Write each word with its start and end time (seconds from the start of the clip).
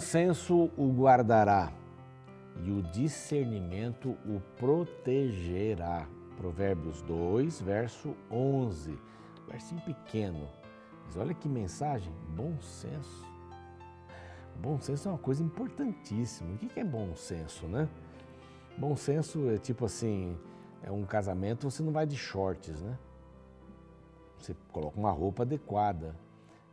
Senso 0.00 0.70
o 0.76 0.92
guardará 0.92 1.72
e 2.64 2.70
o 2.70 2.82
discernimento 2.82 4.16
o 4.26 4.40
protegerá. 4.56 6.08
Provérbios 6.36 7.02
2, 7.02 7.60
verso 7.60 8.16
11. 8.30 8.98
Versinho 9.46 9.80
pequeno. 9.82 10.48
Mas 11.04 11.16
olha 11.16 11.34
que 11.34 11.48
mensagem, 11.48 12.12
bom 12.34 12.58
senso. 12.60 13.26
Bom 14.56 14.80
senso 14.80 15.08
é 15.08 15.12
uma 15.12 15.18
coisa 15.18 15.42
importantíssima. 15.42 16.54
O 16.54 16.58
que 16.58 16.80
é 16.80 16.84
bom 16.84 17.14
senso, 17.14 17.66
né? 17.66 17.88
Bom 18.78 18.96
senso 18.96 19.50
é 19.50 19.58
tipo 19.58 19.84
assim, 19.84 20.36
é 20.82 20.90
um 20.90 21.04
casamento, 21.04 21.70
você 21.70 21.82
não 21.82 21.92
vai 21.92 22.06
de 22.06 22.16
shorts, 22.16 22.80
né? 22.80 22.98
Você 24.38 24.56
coloca 24.72 24.98
uma 24.98 25.10
roupa 25.10 25.42
adequada. 25.42 26.16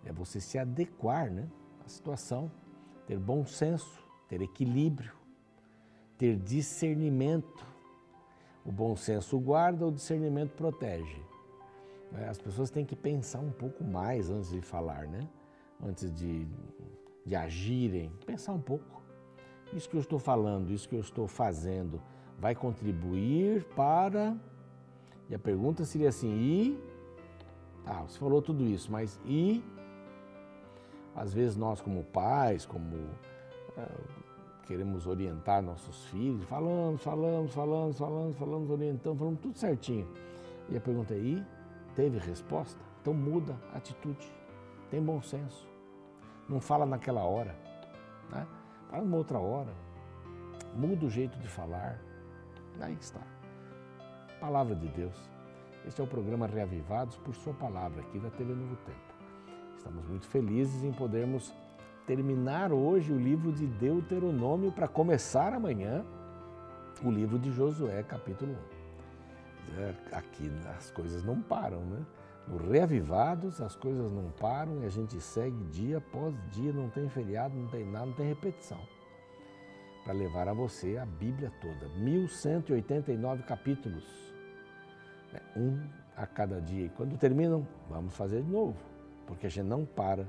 É 0.06 0.14
você 0.14 0.40
se 0.40 0.58
adequar, 0.58 1.30
né? 1.30 1.50
À 1.86 1.90
situação, 1.90 2.50
ter 3.08 3.18
bom 3.18 3.46
senso, 3.46 4.06
ter 4.28 4.42
equilíbrio, 4.42 5.14
ter 6.18 6.36
discernimento. 6.36 7.66
O 8.66 8.72
bom 8.72 8.98
senso 8.98 9.40
guarda, 9.40 9.88
o 9.88 9.92
discernimento 9.92 10.52
protege. 10.52 11.22
É, 12.14 12.28
as 12.28 12.38
pessoas 12.38 12.70
têm 12.70 12.86
que 12.86 12.96
pensar 12.96 13.40
um 13.40 13.52
pouco 13.52 13.84
mais 13.84 14.30
antes 14.30 14.52
de 14.52 14.62
falar, 14.62 15.08
né? 15.08 15.28
Antes 15.82 16.14
de, 16.14 16.46
de 17.26 17.36
agirem, 17.36 18.12
pensar 18.26 18.52
um 18.52 18.62
pouco. 18.62 19.02
Isso 19.74 19.90
que 19.90 19.96
eu 19.96 20.02
estou 20.02 20.20
falando, 20.20 20.72
isso 20.72 20.88
que 20.88 20.96
eu 20.96 21.00
estou 21.00 21.28
fazendo, 21.28 22.02
vai 22.38 22.54
contribuir 22.56 23.64
para. 23.76 24.38
E 25.30 25.36
a 25.36 25.40
pergunta 25.40 25.86
seria 25.86 26.10
assim: 26.10 26.30
e. 26.30 26.84
Tá, 27.86 28.02
você 28.02 28.20
falou 28.20 28.42
tudo 28.42 28.66
isso, 28.66 28.92
mas 28.92 29.20
e. 29.26 29.64
Às 31.18 31.34
vezes 31.34 31.58
nós, 31.58 31.82
como 31.82 32.04
pais, 32.04 32.66
como. 32.66 32.96
É, 33.76 33.88
queremos 34.68 35.08
orientar 35.08 35.64
nossos 35.64 36.06
filhos, 36.06 36.44
falamos, 36.44 37.02
falamos, 37.02 37.54
falamos, 37.54 37.98
falamos, 37.98 38.36
falamos, 38.38 38.70
orientamos, 38.70 39.18
falamos 39.18 39.40
tudo 39.40 39.58
certinho. 39.58 40.08
E 40.70 40.78
a 40.78 40.80
pergunta 40.80 41.16
é: 41.16 41.18
e? 41.18 41.44
Teve 41.96 42.20
resposta? 42.20 42.80
Então 43.02 43.14
muda 43.14 43.56
a 43.74 43.78
atitude. 43.78 44.32
Tem 44.92 45.02
bom 45.02 45.20
senso. 45.20 45.68
Não 46.48 46.62
fala 46.62 46.86
naquela 46.86 47.24
hora. 47.24 47.56
Né? 48.30 48.46
Fala 48.90 49.04
numa 49.04 49.18
outra 49.18 49.40
hora. 49.40 49.74
Muda 50.76 51.08
o 51.08 51.10
jeito 51.10 51.40
de 51.40 51.48
falar. 51.48 52.00
Aí 52.80 52.94
está. 52.94 53.22
Palavra 54.40 54.76
de 54.76 54.88
Deus. 54.90 55.18
Este 55.88 56.00
é 56.00 56.04
o 56.04 56.08
programa 56.08 56.46
Reavivados 56.46 57.18
por 57.18 57.34
Sua 57.34 57.54
Palavra, 57.54 58.02
aqui 58.02 58.20
da 58.20 58.30
TV 58.30 58.54
Novo 58.54 58.76
Tempo. 58.86 59.07
Estamos 59.88 60.06
muito 60.06 60.28
felizes 60.28 60.84
em 60.84 60.92
podermos 60.92 61.54
terminar 62.06 62.74
hoje 62.74 63.14
o 63.14 63.18
livro 63.18 63.54
de 63.54 63.66
Deuteronômio 63.66 64.70
para 64.70 64.86
começar 64.86 65.54
amanhã 65.54 66.04
o 67.02 67.10
livro 67.10 67.40
de 67.40 67.54
Josué, 67.54 68.04
capítulo 68.04 68.54
1. 69.78 69.80
É, 69.80 69.94
aqui 70.12 70.52
as 70.78 70.92
coisas 70.92 71.24
não 71.24 71.42
param, 71.42 71.80
né? 71.86 72.06
No 72.50 72.58
Reavivados 72.70 73.62
as 73.62 73.78
coisas 73.78 74.12
não 74.12 74.30
param 74.32 74.84
e 74.84 74.86
a 74.86 74.90
gente 74.90 75.22
segue 75.22 75.64
dia 75.72 76.00
após 76.00 76.36
dia, 76.52 76.74
não 76.74 76.90
tem 76.90 77.08
feriado, 77.08 77.56
não 77.56 77.70
tem 77.70 77.90
nada, 77.90 78.08
não 78.08 78.14
tem 78.14 78.28
repetição. 78.28 78.80
Para 80.04 80.12
levar 80.12 80.50
a 80.50 80.54
você 80.54 80.98
a 80.98 81.06
Bíblia 81.06 81.50
toda. 81.62 81.88
1189 81.98 83.44
capítulos. 83.44 84.04
Né? 85.32 85.40
Um 85.56 85.80
a 86.18 86.28
cada 86.28 86.60
dia. 86.60 86.88
E 86.88 86.90
quando 86.90 87.18
terminam, 87.18 87.66
vamos 87.90 88.14
fazer 88.18 88.42
de 88.42 88.52
novo. 88.52 88.97
Porque 89.28 89.46
a 89.46 89.50
gente 89.50 89.68
não 89.68 89.86
para 89.86 90.28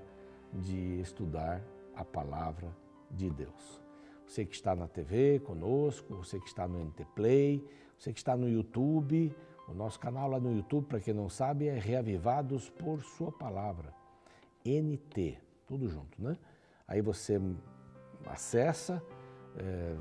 de 0.52 1.00
estudar 1.00 1.62
a 1.94 2.04
palavra 2.04 2.68
de 3.10 3.30
Deus. 3.30 3.80
Você 4.26 4.44
que 4.44 4.54
está 4.54 4.76
na 4.76 4.86
TV 4.86 5.40
conosco, 5.40 6.16
você 6.16 6.38
que 6.38 6.46
está 6.46 6.68
no 6.68 6.84
NT 6.84 7.06
Play, 7.14 7.64
você 7.98 8.12
que 8.12 8.18
está 8.18 8.36
no 8.36 8.48
YouTube, 8.48 9.34
o 9.66 9.72
nosso 9.72 9.98
canal 9.98 10.28
lá 10.28 10.38
no 10.38 10.54
YouTube, 10.54 10.86
para 10.86 11.00
quem 11.00 11.14
não 11.14 11.28
sabe, 11.28 11.66
é 11.66 11.78
Reavivados 11.78 12.68
por 12.68 13.02
Sua 13.02 13.32
Palavra. 13.32 13.94
NT, 14.64 15.38
tudo 15.66 15.88
junto, 15.88 16.22
né? 16.22 16.36
Aí 16.86 17.00
você 17.00 17.40
acessa, 18.26 19.02
é, 19.56 19.96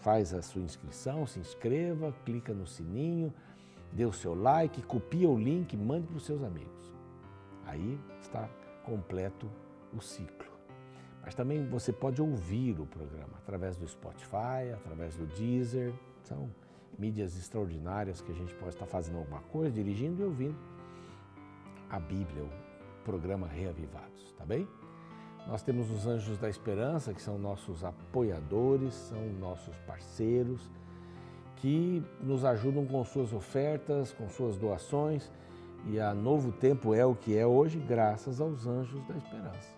faz 0.00 0.32
a 0.32 0.42
sua 0.42 0.62
inscrição, 0.62 1.26
se 1.26 1.40
inscreva, 1.40 2.14
clica 2.24 2.52
no 2.54 2.66
sininho, 2.66 3.32
dê 3.92 4.04
o 4.04 4.12
seu 4.12 4.34
like, 4.34 4.82
copia 4.82 5.28
o 5.28 5.38
link, 5.38 5.76
mande 5.76 6.06
para 6.06 6.16
os 6.16 6.26
seus 6.26 6.42
amigos. 6.42 6.93
Aí 7.66 7.98
está 8.20 8.48
completo 8.84 9.50
o 9.92 10.00
ciclo. 10.00 10.52
Mas 11.22 11.34
também 11.34 11.66
você 11.66 11.92
pode 11.92 12.20
ouvir 12.20 12.78
o 12.78 12.86
programa 12.86 13.38
através 13.38 13.76
do 13.76 13.88
Spotify, 13.88 14.72
através 14.74 15.16
do 15.16 15.26
Deezer. 15.26 15.92
São 16.22 16.50
mídias 16.98 17.36
extraordinárias 17.36 18.20
que 18.20 18.30
a 18.30 18.34
gente 18.34 18.54
pode 18.54 18.74
estar 18.74 18.86
fazendo 18.86 19.18
alguma 19.18 19.40
coisa, 19.40 19.70
dirigindo 19.70 20.22
e 20.22 20.24
ouvindo 20.24 20.56
a 21.90 21.98
Bíblia, 21.98 22.42
o 22.42 23.04
programa 23.04 23.46
Reavivados, 23.46 24.32
tá 24.36 24.44
bem? 24.44 24.66
Nós 25.46 25.62
temos 25.62 25.90
os 25.90 26.06
Anjos 26.06 26.38
da 26.38 26.48
Esperança, 26.48 27.12
que 27.12 27.20
são 27.20 27.38
nossos 27.38 27.84
apoiadores, 27.84 28.94
são 28.94 29.22
nossos 29.38 29.76
parceiros, 29.86 30.70
que 31.56 32.02
nos 32.20 32.44
ajudam 32.44 32.86
com 32.86 33.04
suas 33.04 33.32
ofertas, 33.32 34.12
com 34.12 34.28
suas 34.28 34.56
doações. 34.56 35.30
E 35.86 36.00
a 36.00 36.14
Novo 36.14 36.50
Tempo 36.52 36.94
é 36.94 37.04
o 37.04 37.14
que 37.14 37.36
é 37.36 37.46
hoje, 37.46 37.78
graças 37.78 38.40
aos 38.40 38.66
Anjos 38.66 39.06
da 39.06 39.16
Esperança. 39.16 39.74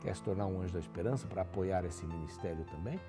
Quer 0.00 0.14
se 0.14 0.22
tornar 0.22 0.46
um 0.46 0.60
Anjo 0.60 0.74
da 0.74 0.80
Esperança 0.80 1.26
para 1.26 1.42
apoiar 1.42 1.84
esse 1.84 2.04
ministério 2.06 2.64
também? 2.66 3.00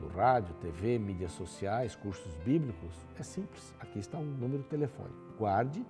no 0.00 0.08
rádio, 0.08 0.54
TV, 0.54 0.98
mídias 0.98 1.32
sociais, 1.32 1.94
cursos 1.94 2.34
bíblicos, 2.36 2.94
é 3.18 3.22
simples. 3.22 3.74
Aqui 3.78 3.98
está 3.98 4.18
um 4.18 4.24
número 4.24 4.62
de 4.62 4.68
telefone. 4.68 5.12
Guarde, 5.38 5.80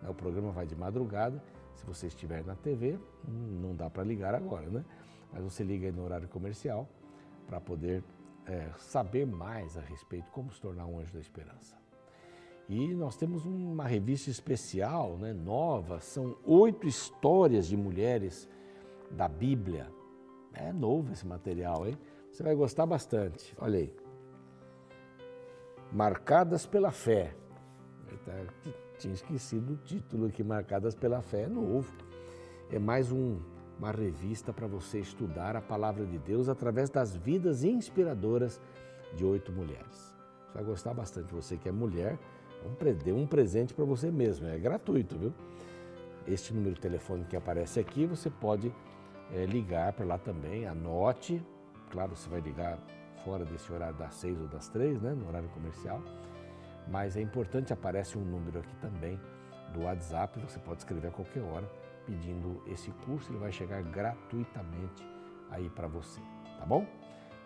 né, 0.00 0.08
o 0.08 0.14
programa 0.14 0.52
vai 0.52 0.66
de 0.66 0.76
madrugada. 0.76 1.42
Se 1.74 1.84
você 1.84 2.06
estiver 2.06 2.44
na 2.44 2.54
TV, 2.54 2.98
não 3.26 3.74
dá 3.74 3.90
para 3.90 4.02
ligar 4.02 4.34
agora, 4.34 4.68
né? 4.70 4.84
Mas 5.32 5.42
você 5.42 5.62
liga 5.62 5.86
aí 5.86 5.92
no 5.92 6.04
horário 6.04 6.28
comercial 6.28 6.88
para 7.46 7.60
poder 7.60 8.02
é, 8.46 8.70
saber 8.78 9.26
mais 9.26 9.76
a 9.76 9.80
respeito 9.80 10.30
como 10.30 10.50
se 10.52 10.60
tornar 10.60 10.86
um 10.86 10.98
anjo 10.98 11.12
da 11.12 11.20
esperança. 11.20 11.76
E 12.68 12.94
nós 12.94 13.16
temos 13.16 13.46
uma 13.46 13.84
revista 13.84 14.28
especial, 14.28 15.16
né, 15.18 15.32
nova, 15.32 16.00
são 16.00 16.36
oito 16.44 16.86
histórias 16.86 17.68
de 17.68 17.76
mulheres 17.76 18.48
da 19.10 19.28
Bíblia. 19.28 19.88
É 20.52 20.72
novo 20.72 21.12
esse 21.12 21.26
material, 21.26 21.86
hein? 21.86 21.96
Você 22.32 22.42
vai 22.42 22.54
gostar 22.54 22.86
bastante. 22.86 23.54
Olha 23.58 23.78
aí. 23.78 23.94
Marcadas 25.92 26.66
pela 26.66 26.90
fé. 26.90 27.34
Tinha 28.98 29.14
esquecido 29.14 29.74
o 29.74 29.76
título 29.76 30.26
aqui, 30.26 30.42
Marcadas 30.42 30.94
pela 30.94 31.20
Fé, 31.20 31.42
é 31.42 31.48
novo. 31.48 31.92
É 32.70 32.78
mais 32.78 33.12
um, 33.12 33.38
uma 33.78 33.90
revista 33.90 34.52
para 34.52 34.66
você 34.66 34.98
estudar 34.98 35.54
a 35.54 35.60
palavra 35.60 36.04
de 36.04 36.18
Deus 36.18 36.48
através 36.48 36.88
das 36.88 37.14
vidas 37.14 37.62
inspiradoras 37.62 38.60
de 39.14 39.24
oito 39.24 39.52
mulheres. 39.52 40.14
Você 40.46 40.54
vai 40.54 40.64
gostar 40.64 40.94
bastante. 40.94 41.32
Você 41.34 41.56
que 41.56 41.68
é 41.68 41.72
mulher, 41.72 42.18
dê 43.02 43.12
um 43.12 43.26
presente 43.26 43.74
para 43.74 43.84
você 43.84 44.10
mesmo. 44.10 44.46
É 44.46 44.58
gratuito, 44.58 45.18
viu? 45.18 45.32
Este 46.26 46.52
número 46.52 46.74
de 46.74 46.80
telefone 46.80 47.24
que 47.24 47.36
aparece 47.36 47.78
aqui, 47.78 48.06
você 48.06 48.28
pode 48.28 48.72
é, 49.32 49.46
ligar 49.46 49.92
para 49.92 50.04
lá 50.04 50.18
também. 50.18 50.66
Anote 50.66 51.42
Claro, 51.90 52.16
você 52.16 52.28
vai 52.28 52.40
ligar 52.40 52.78
fora 53.24 53.44
desse 53.44 53.72
horário 53.72 53.96
das 53.96 54.14
seis 54.14 54.40
ou 54.40 54.46
das 54.48 54.68
três, 54.68 55.00
né, 55.00 55.14
no 55.14 55.28
horário 55.28 55.48
comercial. 55.50 56.02
Mas 56.88 57.16
é 57.16 57.20
importante, 57.20 57.72
aparece 57.72 58.18
um 58.18 58.24
número 58.24 58.60
aqui 58.60 58.76
também 58.76 59.20
do 59.72 59.82
WhatsApp, 59.82 60.38
você 60.40 60.58
pode 60.58 60.78
escrever 60.78 61.08
a 61.08 61.10
qualquer 61.10 61.42
hora 61.42 61.68
pedindo 62.06 62.62
esse 62.66 62.90
curso, 63.04 63.32
ele 63.32 63.38
vai 63.38 63.50
chegar 63.50 63.82
gratuitamente 63.82 65.04
aí 65.50 65.68
para 65.70 65.88
você, 65.88 66.20
tá 66.58 66.64
bom? 66.64 66.86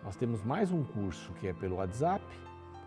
Nós 0.03 0.15
temos 0.15 0.43
mais 0.43 0.71
um 0.71 0.83
curso 0.83 1.33
que 1.33 1.47
é 1.47 1.53
pelo 1.53 1.77
WhatsApp, 1.77 2.23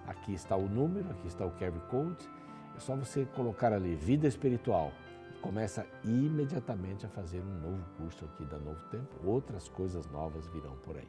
aqui 0.07 0.35
está 0.35 0.57
o 0.57 0.69
número, 0.69 1.11
aqui 1.11 1.27
está 1.27 1.45
o 1.45 1.51
QR 1.53 1.79
Code, 1.91 2.29
é 2.77 2.81
só 2.81 2.97
você 2.97 3.25
colocar 3.35 3.73
ali 3.73 3.95
Vida 3.95 4.27
Espiritual 4.27 4.93
e 5.35 5.39
começa 5.39 5.87
imediatamente 6.05 7.07
a 7.07 7.09
fazer 7.09 7.41
um 7.41 7.61
novo 7.61 7.85
curso 7.97 8.25
aqui 8.25 8.45
da 8.45 8.59
Novo 8.59 8.81
Tempo, 8.91 9.09
outras 9.25 9.69
coisas 9.69 10.07
novas 10.11 10.47
virão 10.49 10.77
por 10.79 10.97
aí. 10.97 11.09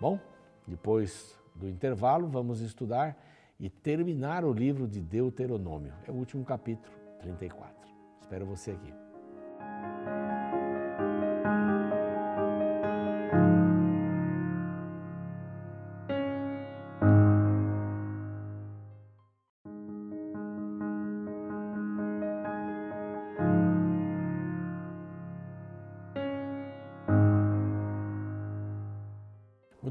Bom, 0.00 0.18
depois 0.66 1.38
do 1.54 1.68
intervalo, 1.68 2.26
vamos 2.26 2.60
estudar 2.60 3.16
e 3.58 3.70
terminar 3.70 4.44
o 4.44 4.52
livro 4.52 4.86
de 4.88 5.00
Deuteronômio. 5.00 5.92
É 6.06 6.10
o 6.10 6.14
último 6.14 6.44
capítulo, 6.44 6.92
34. 7.20 7.72
Espero 8.20 8.44
você 8.44 8.72
aqui. 8.72 9.03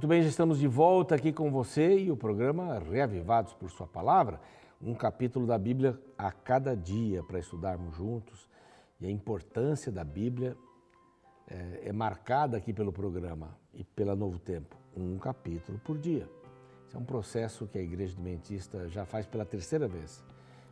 Muito 0.03 0.09
bem, 0.09 0.21
já 0.21 0.27
estamos 0.27 0.59
de 0.59 0.67
volta 0.67 1.15
aqui 1.15 1.31
com 1.31 1.49
você 1.49 1.97
e 1.97 2.11
o 2.11 2.17
programa 2.17 2.77
Reavivados 2.77 3.53
por 3.53 3.71
Sua 3.71 3.87
Palavra, 3.87 4.37
um 4.81 4.93
capítulo 4.93 5.47
da 5.47 5.57
Bíblia 5.57 5.97
a 6.17 6.29
cada 6.29 6.75
dia 6.75 7.23
para 7.23 7.39
estudarmos 7.39 7.95
juntos. 7.95 8.49
E 8.99 9.07
a 9.07 9.09
importância 9.09 9.93
da 9.93 10.03
Bíblia 10.03 10.57
é, 11.47 11.83
é 11.85 11.93
marcada 11.93 12.57
aqui 12.57 12.73
pelo 12.73 12.91
programa 12.91 13.57
e 13.73 13.85
pela 13.85 14.13
Novo 14.13 14.39
Tempo, 14.39 14.75
um 14.93 15.17
capítulo 15.17 15.79
por 15.79 15.97
dia. 15.97 16.27
Esse 16.85 16.97
é 16.97 16.99
um 16.99 17.05
processo 17.05 17.65
que 17.65 17.77
a 17.77 17.81
Igreja 17.81 18.11
Adventista 18.11 18.89
já 18.89 19.05
faz 19.05 19.25
pela 19.25 19.45
terceira 19.45 19.87
vez. 19.87 20.21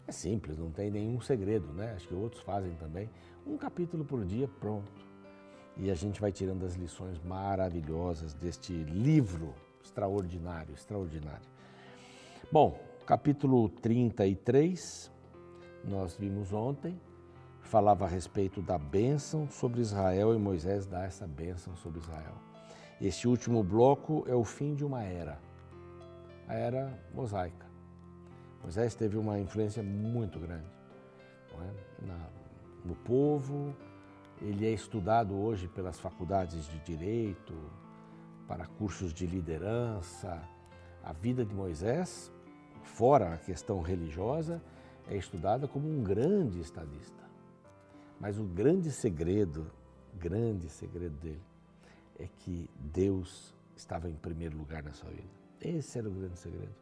É 0.06 0.12
simples, 0.12 0.58
não 0.58 0.72
tem 0.72 0.92
nenhum 0.92 1.22
segredo, 1.22 1.72
né? 1.72 1.94
Acho 1.96 2.10
que 2.10 2.14
outros 2.14 2.44
fazem 2.44 2.76
também. 2.76 3.10
Um 3.48 3.56
capítulo 3.56 4.04
por 4.04 4.26
dia, 4.26 4.50
pronto 4.60 5.10
e 5.78 5.90
a 5.90 5.94
gente 5.94 6.20
vai 6.20 6.32
tirando 6.32 6.66
as 6.66 6.76
lições 6.76 7.20
maravilhosas 7.20 8.34
deste 8.34 8.74
livro 8.74 9.54
extraordinário, 9.84 10.74
extraordinário. 10.74 11.48
Bom, 12.52 12.80
capítulo 13.06 13.70
33, 13.70 15.12
nós 15.84 16.16
vimos 16.16 16.54
ontem, 16.54 17.00
falava 17.62 18.06
a 18.06 18.08
respeito 18.08 18.62
da 18.62 18.78
bênção 18.78 19.50
sobre 19.50 19.82
Israel 19.82 20.34
e 20.34 20.38
Moisés 20.38 20.86
dá 20.86 21.04
essa 21.04 21.26
bênção 21.26 21.76
sobre 21.78 22.00
Israel. 22.00 22.36
Este 23.00 23.28
último 23.28 23.64
bloco 23.64 24.24
é 24.28 24.36
o 24.36 24.44
fim 24.44 24.76
de 24.76 24.86
uma 24.86 25.04
era, 25.04 25.40
a 26.48 26.54
era 26.54 27.00
mosaica. 27.14 27.66
Moisés 28.62 28.94
teve 28.94 29.18
uma 29.18 29.40
influência 29.40 29.82
muito 29.82 30.40
grande 30.40 30.82
é? 31.60 32.06
Na, 32.06 32.30
no 32.86 32.96
povo, 32.96 33.76
ele 34.42 34.66
é 34.66 34.72
estudado 34.72 35.36
hoje 35.36 35.68
pelas 35.68 36.00
faculdades 36.00 36.68
de 36.68 36.80
direito, 36.80 37.54
para 38.48 38.66
cursos 38.66 39.14
de 39.14 39.28
liderança. 39.28 40.42
A 41.04 41.14
vida 41.14 41.46
de 41.46 41.54
Moisés, 41.54 42.32
fora 42.84 43.34
a 43.34 43.38
questão 43.38 43.82
religiosa, 43.82 44.62
é 45.08 45.16
estudada 45.16 45.68
como 45.68 45.88
um 45.88 46.04
grande 46.04 46.60
estadista. 46.60 47.24
Mas 48.20 48.40
o 48.40 48.44
grande 48.44 48.92
segredo, 48.92 49.72
grande 50.16 50.70
segredo 50.70 51.16
dele, 51.18 51.42
é 52.20 52.28
que 52.28 52.70
Deus 52.80 53.54
estava 53.76 54.10
em 54.10 54.16
primeiro 54.16 54.58
lugar 54.58 54.84
na 54.84 54.94
sua 54.94 55.10
vida. 55.10 55.30
Esse 55.60 56.00
era 56.00 56.10
o 56.10 56.12
grande 56.12 56.38
segredo. 56.38 56.76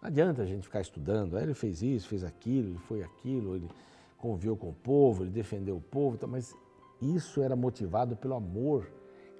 Não 0.00 0.08
adianta 0.08 0.42
a 0.42 0.46
gente 0.46 0.64
ficar 0.64 0.80
estudando, 0.80 1.36
ah, 1.36 1.42
ele 1.42 1.54
fez 1.54 1.82
isso, 1.82 2.08
fez 2.08 2.24
aquilo, 2.24 2.68
ele 2.68 2.78
foi 2.78 3.02
aquilo, 3.02 3.56
ele 3.56 3.68
conviveu 4.18 4.56
com 4.56 4.70
o 4.70 4.74
povo, 4.74 5.22
ele 5.22 5.30
defendeu 5.30 5.76
o 5.76 5.80
povo, 5.80 6.18
mas 6.26 6.54
isso 7.00 7.42
era 7.42 7.54
motivado 7.54 8.16
pelo 8.16 8.34
amor 8.34 8.90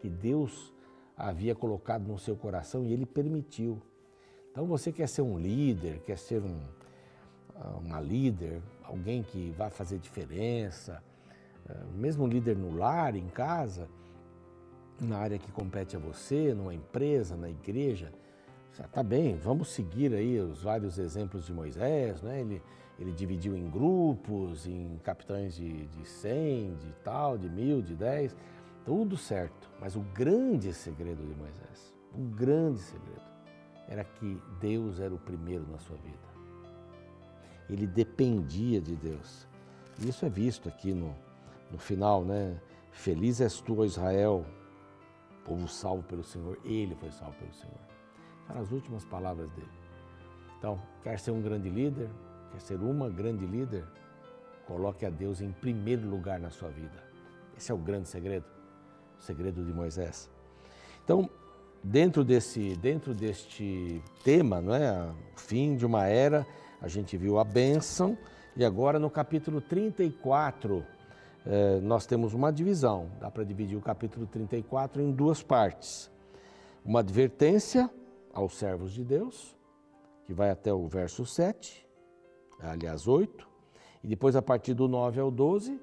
que 0.00 0.08
Deus 0.08 0.72
havia 1.16 1.54
colocado 1.54 2.06
no 2.06 2.18
seu 2.18 2.36
coração 2.36 2.84
e 2.84 2.92
ele 2.92 3.06
permitiu. 3.06 3.80
Então 4.50 4.66
você 4.66 4.92
quer 4.92 5.08
ser 5.08 5.22
um 5.22 5.38
líder, 5.38 6.00
quer 6.00 6.18
ser 6.18 6.42
um, 6.42 6.60
uma 7.84 8.00
líder, 8.00 8.62
alguém 8.82 9.22
que 9.22 9.50
vai 9.52 9.70
fazer 9.70 9.98
diferença, 9.98 11.02
eh, 11.68 11.84
mesmo 11.94 12.26
líder 12.26 12.56
no 12.56 12.74
lar, 12.74 13.16
em 13.16 13.28
casa, 13.28 13.88
na 15.00 15.18
área 15.18 15.38
que 15.38 15.50
compete 15.52 15.96
a 15.96 15.98
você, 15.98 16.54
numa 16.54 16.74
empresa, 16.74 17.36
na 17.36 17.50
igreja, 17.50 18.12
tá 18.92 19.02
bem, 19.02 19.36
vamos 19.36 19.68
seguir 19.68 20.12
aí 20.14 20.38
os 20.38 20.62
vários 20.62 20.98
exemplos 20.98 21.46
de 21.46 21.52
Moisés, 21.52 22.22
né? 22.22 22.40
Ele 22.40 22.62
ele 22.98 23.12
dividiu 23.12 23.56
em 23.56 23.68
grupos, 23.68 24.66
em 24.66 24.98
capitães 25.02 25.54
de, 25.54 25.86
de 25.86 26.04
100, 26.06 26.76
de 26.76 26.92
tal, 27.04 27.36
de 27.36 27.48
mil, 27.48 27.82
de 27.82 27.94
10, 27.94 28.34
tudo 28.84 29.16
certo. 29.16 29.70
Mas 29.80 29.96
o 29.96 30.00
grande 30.00 30.72
segredo 30.72 31.22
de 31.22 31.34
Moisés, 31.34 31.94
o 32.14 32.22
grande 32.22 32.80
segredo, 32.80 33.26
era 33.88 34.02
que 34.02 34.40
Deus 34.58 34.98
era 34.98 35.14
o 35.14 35.18
primeiro 35.18 35.66
na 35.70 35.78
sua 35.78 35.96
vida. 35.98 36.26
Ele 37.68 37.86
dependia 37.86 38.80
de 38.80 38.96
Deus. 38.96 39.46
E 40.00 40.08
isso 40.08 40.24
é 40.24 40.28
visto 40.28 40.68
aqui 40.68 40.92
no, 40.92 41.14
no 41.70 41.78
final, 41.78 42.24
né? 42.24 42.58
Feliz 42.90 43.40
és 43.40 43.60
tu, 43.60 43.84
Israel, 43.84 44.44
povo 45.44 45.68
salvo 45.68 46.02
pelo 46.04 46.24
Senhor. 46.24 46.58
Ele 46.64 46.94
foi 46.94 47.10
salvo 47.10 47.36
pelo 47.36 47.52
Senhor. 47.52 47.78
São 48.46 48.58
as 48.58 48.72
últimas 48.72 49.04
palavras 49.04 49.50
dele. 49.50 49.68
Então, 50.58 50.80
quer 51.02 51.18
ser 51.18 51.32
um 51.32 51.42
grande 51.42 51.68
líder? 51.68 52.08
Quer 52.56 52.62
ser 52.62 52.80
uma 52.80 53.10
grande 53.10 53.44
líder? 53.44 53.84
Coloque 54.66 55.04
a 55.04 55.10
Deus 55.10 55.42
em 55.42 55.52
primeiro 55.52 56.08
lugar 56.08 56.40
na 56.40 56.48
sua 56.48 56.70
vida. 56.70 57.04
Esse 57.54 57.70
é 57.70 57.74
o 57.74 57.76
grande 57.76 58.08
segredo, 58.08 58.46
o 59.18 59.22
segredo 59.22 59.62
de 59.62 59.74
Moisés. 59.74 60.30
Então, 61.04 61.28
dentro 61.84 62.24
desse, 62.24 62.74
dentro 62.76 63.12
deste 63.12 64.02
tema, 64.24 64.62
não 64.62 64.74
é, 64.74 64.90
o 65.34 65.38
fim 65.38 65.76
de 65.76 65.84
uma 65.84 66.06
era, 66.06 66.46
a 66.80 66.88
gente 66.88 67.14
viu 67.18 67.38
a 67.38 67.44
bênção 67.44 68.16
e 68.56 68.64
agora 68.64 68.98
no 68.98 69.10
capítulo 69.10 69.60
34 69.60 70.82
eh, 71.44 71.78
nós 71.82 72.06
temos 72.06 72.32
uma 72.32 72.50
divisão. 72.50 73.10
Dá 73.20 73.30
para 73.30 73.44
dividir 73.44 73.76
o 73.76 73.82
capítulo 73.82 74.26
34 74.26 75.02
em 75.02 75.12
duas 75.12 75.42
partes. 75.42 76.10
Uma 76.82 77.00
advertência 77.00 77.90
aos 78.32 78.56
servos 78.56 78.94
de 78.94 79.04
Deus, 79.04 79.54
que 80.24 80.32
vai 80.32 80.48
até 80.48 80.72
o 80.72 80.88
verso 80.88 81.26
7, 81.26 81.85
aliás, 82.60 83.06
8, 83.06 83.48
e 84.02 84.08
depois 84.08 84.36
a 84.36 84.42
partir 84.42 84.74
do 84.74 84.88
9 84.88 85.20
ao 85.20 85.30
12, 85.30 85.80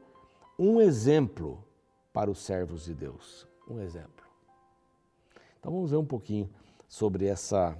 um 0.58 0.80
exemplo 0.80 1.64
para 2.12 2.30
os 2.30 2.40
servos 2.40 2.86
de 2.86 2.94
Deus. 2.94 3.48
Um 3.70 3.80
exemplo. 3.80 4.26
Então 5.60 5.72
vamos 5.72 5.92
ver 5.92 5.98
um 5.98 6.06
pouquinho 6.06 6.50
sobre 6.88 7.26
essa 7.26 7.78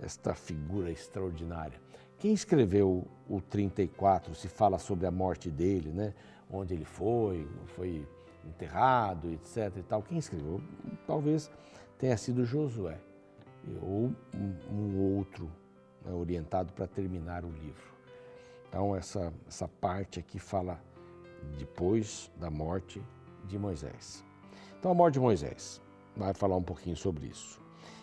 esta 0.00 0.34
figura 0.34 0.90
extraordinária. 0.90 1.80
Quem 2.18 2.32
escreveu 2.32 3.06
o 3.28 3.40
34 3.40 4.34
se 4.34 4.48
fala 4.48 4.78
sobre 4.78 5.06
a 5.06 5.10
morte 5.10 5.50
dele, 5.50 5.90
né? 5.90 6.14
Onde 6.50 6.74
ele 6.74 6.84
foi, 6.84 7.46
foi 7.76 8.06
enterrado, 8.44 9.30
etc. 9.30 9.76
E 9.76 9.82
tal. 9.82 10.02
Quem 10.02 10.18
escreveu? 10.18 10.60
Talvez 11.06 11.50
tenha 11.98 12.16
sido 12.16 12.44
Josué 12.44 12.98
ou 13.82 14.10
um, 14.72 15.16
outro 15.16 15.50
né, 16.04 16.12
orientado 16.12 16.72
para 16.72 16.86
terminar 16.86 17.44
o 17.44 17.50
livro. 17.50 17.89
Então, 18.70 18.94
essa, 18.94 19.34
essa 19.46 19.66
parte 19.66 20.20
aqui 20.20 20.38
fala 20.38 20.80
depois 21.58 22.30
da 22.38 22.48
morte 22.48 23.02
de 23.48 23.58
Moisés. 23.58 24.24
Então, 24.78 24.92
a 24.92 24.94
morte 24.94 25.14
de 25.14 25.20
Moisés, 25.20 25.82
vai 26.16 26.32
falar 26.32 26.56
um 26.56 26.62
pouquinho 26.62 26.96
sobre 26.96 27.26
isso. 27.26 27.60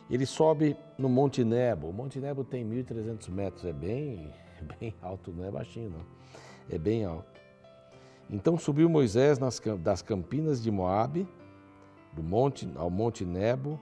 Ele 0.09 0.25
sobe 0.25 0.75
no 0.97 1.07
Monte 1.07 1.43
Nebo. 1.43 1.87
O 1.87 1.93
Monte 1.93 2.19
Nebo 2.19 2.43
tem 2.43 2.65
1.300 2.69 3.29
metros, 3.29 3.65
é 3.65 3.71
bem, 3.71 4.33
bem 4.79 4.93
alto, 5.01 5.31
não 5.31 5.45
é 5.45 5.51
baixinho, 5.51 5.89
não. 5.89 6.05
É 6.69 6.77
bem 6.77 7.05
alto. 7.05 7.39
Então 8.29 8.57
subiu 8.57 8.89
Moisés 8.89 9.39
nas, 9.39 9.61
das 9.79 10.01
campinas 10.01 10.61
de 10.61 10.69
Moabe, 10.69 11.25
do 12.11 12.21
monte 12.21 12.69
ao 12.75 12.89
Monte 12.89 13.23
Nebo, 13.23 13.79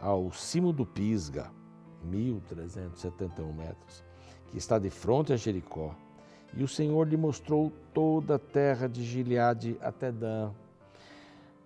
ao 0.00 0.32
cimo 0.32 0.72
do 0.72 0.86
Pisga, 0.86 1.50
1.371 2.06 3.54
metros, 3.54 4.02
que 4.48 4.56
está 4.56 4.78
de 4.78 4.88
frente 4.88 5.34
a 5.34 5.36
Jericó. 5.36 5.94
E 6.56 6.62
o 6.62 6.68
Senhor 6.68 7.08
lhe 7.08 7.16
mostrou 7.16 7.72
toda 7.92 8.36
a 8.36 8.38
terra 8.38 8.88
de 8.88 9.02
Gileade 9.02 9.76
até 9.80 10.12
Dan, 10.12 10.52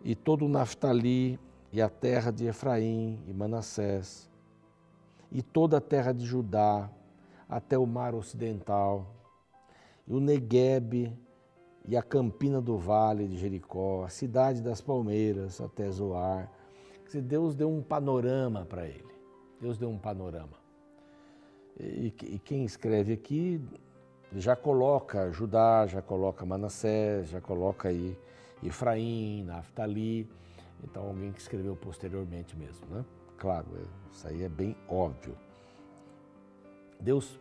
e 0.03 0.15
todo 0.15 0.47
o 0.47 0.49
Naftali, 0.49 1.39
e 1.71 1.83
a 1.83 1.89
terra 1.89 2.31
de 2.31 2.47
Efraim 2.47 3.19
e 3.27 3.33
Manassés, 3.35 4.31
e 5.31 5.43
toda 5.43 5.77
a 5.77 5.81
terra 5.81 6.13
de 6.13 6.25
Judá, 6.25 6.91
até 7.49 7.77
o 7.77 7.87
mar 7.87 8.15
ocidental, 8.15 9.15
e 10.07 10.15
o 10.15 10.21
Neguebe, 10.21 11.13
e 11.87 11.97
a 11.97 12.03
campina 12.03 12.61
do 12.61 12.77
vale 12.77 13.27
de 13.27 13.37
Jericó, 13.37 14.05
a 14.05 14.09
cidade 14.09 14.63
das 14.63 14.81
palmeiras, 14.81 15.61
até 15.61 15.91
Zoar. 15.91 16.51
Deus 17.25 17.55
deu 17.55 17.71
um 17.71 17.83
panorama 17.83 18.67
para 18.67 18.87
ele. 18.87 19.15
Deus 19.59 19.79
deu 19.79 19.89
um 19.89 19.99
panorama. 19.99 20.59
E 21.81 22.11
quem 22.45 22.65
escreve 22.65 23.15
aqui 23.15 23.61
já 24.33 24.55
coloca 24.55 25.31
Judá, 25.31 25.87
já 25.87 26.03
coloca 26.03 26.45
Manassés, 26.45 27.29
já 27.29 27.41
coloca 27.41 27.89
aí 27.89 28.17
Efraim, 28.63 29.45
Naftali. 29.45 30.29
Então, 30.83 31.07
alguém 31.07 31.33
que 31.33 31.41
escreveu 31.41 31.75
posteriormente 31.75 32.57
mesmo, 32.57 32.87
né? 32.89 33.05
Claro, 33.37 33.67
é, 33.77 34.13
isso 34.13 34.29
aí 34.29 34.43
é 34.43 34.49
bem 34.49 34.77
óbvio. 34.89 35.37
Deus 37.01 37.39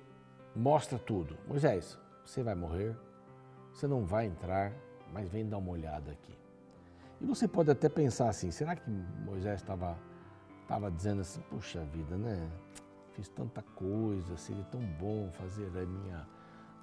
mostra 0.55 0.97
tudo. 0.97 1.37
Moisés, 1.47 1.97
você 2.25 2.41
vai 2.41 2.55
morrer, 2.55 2.95
você 3.73 3.87
não 3.87 4.05
vai 4.05 4.25
entrar, 4.25 4.73
mas 5.13 5.29
vem 5.29 5.47
dar 5.47 5.57
uma 5.57 5.71
olhada 5.71 6.11
aqui. 6.11 6.33
E 7.19 7.25
você 7.25 7.47
pode 7.47 7.71
até 7.71 7.89
pensar 7.89 8.29
assim: 8.29 8.51
será 8.51 8.75
que 8.75 8.89
Moisés 8.89 9.61
estava 9.61 9.97
estava 10.61 10.91
dizendo 10.91 11.21
assim, 11.21 11.39
puxa 11.49 11.79
vida, 11.85 12.17
né? 12.17 12.51
Fiz 13.13 13.29
tanta 13.29 13.61
coisa, 13.61 14.35
seria 14.35 14.65
tão 14.65 14.81
bom 14.81 15.31
fazer 15.31 15.65
a 15.65 15.85
minha 15.85 16.27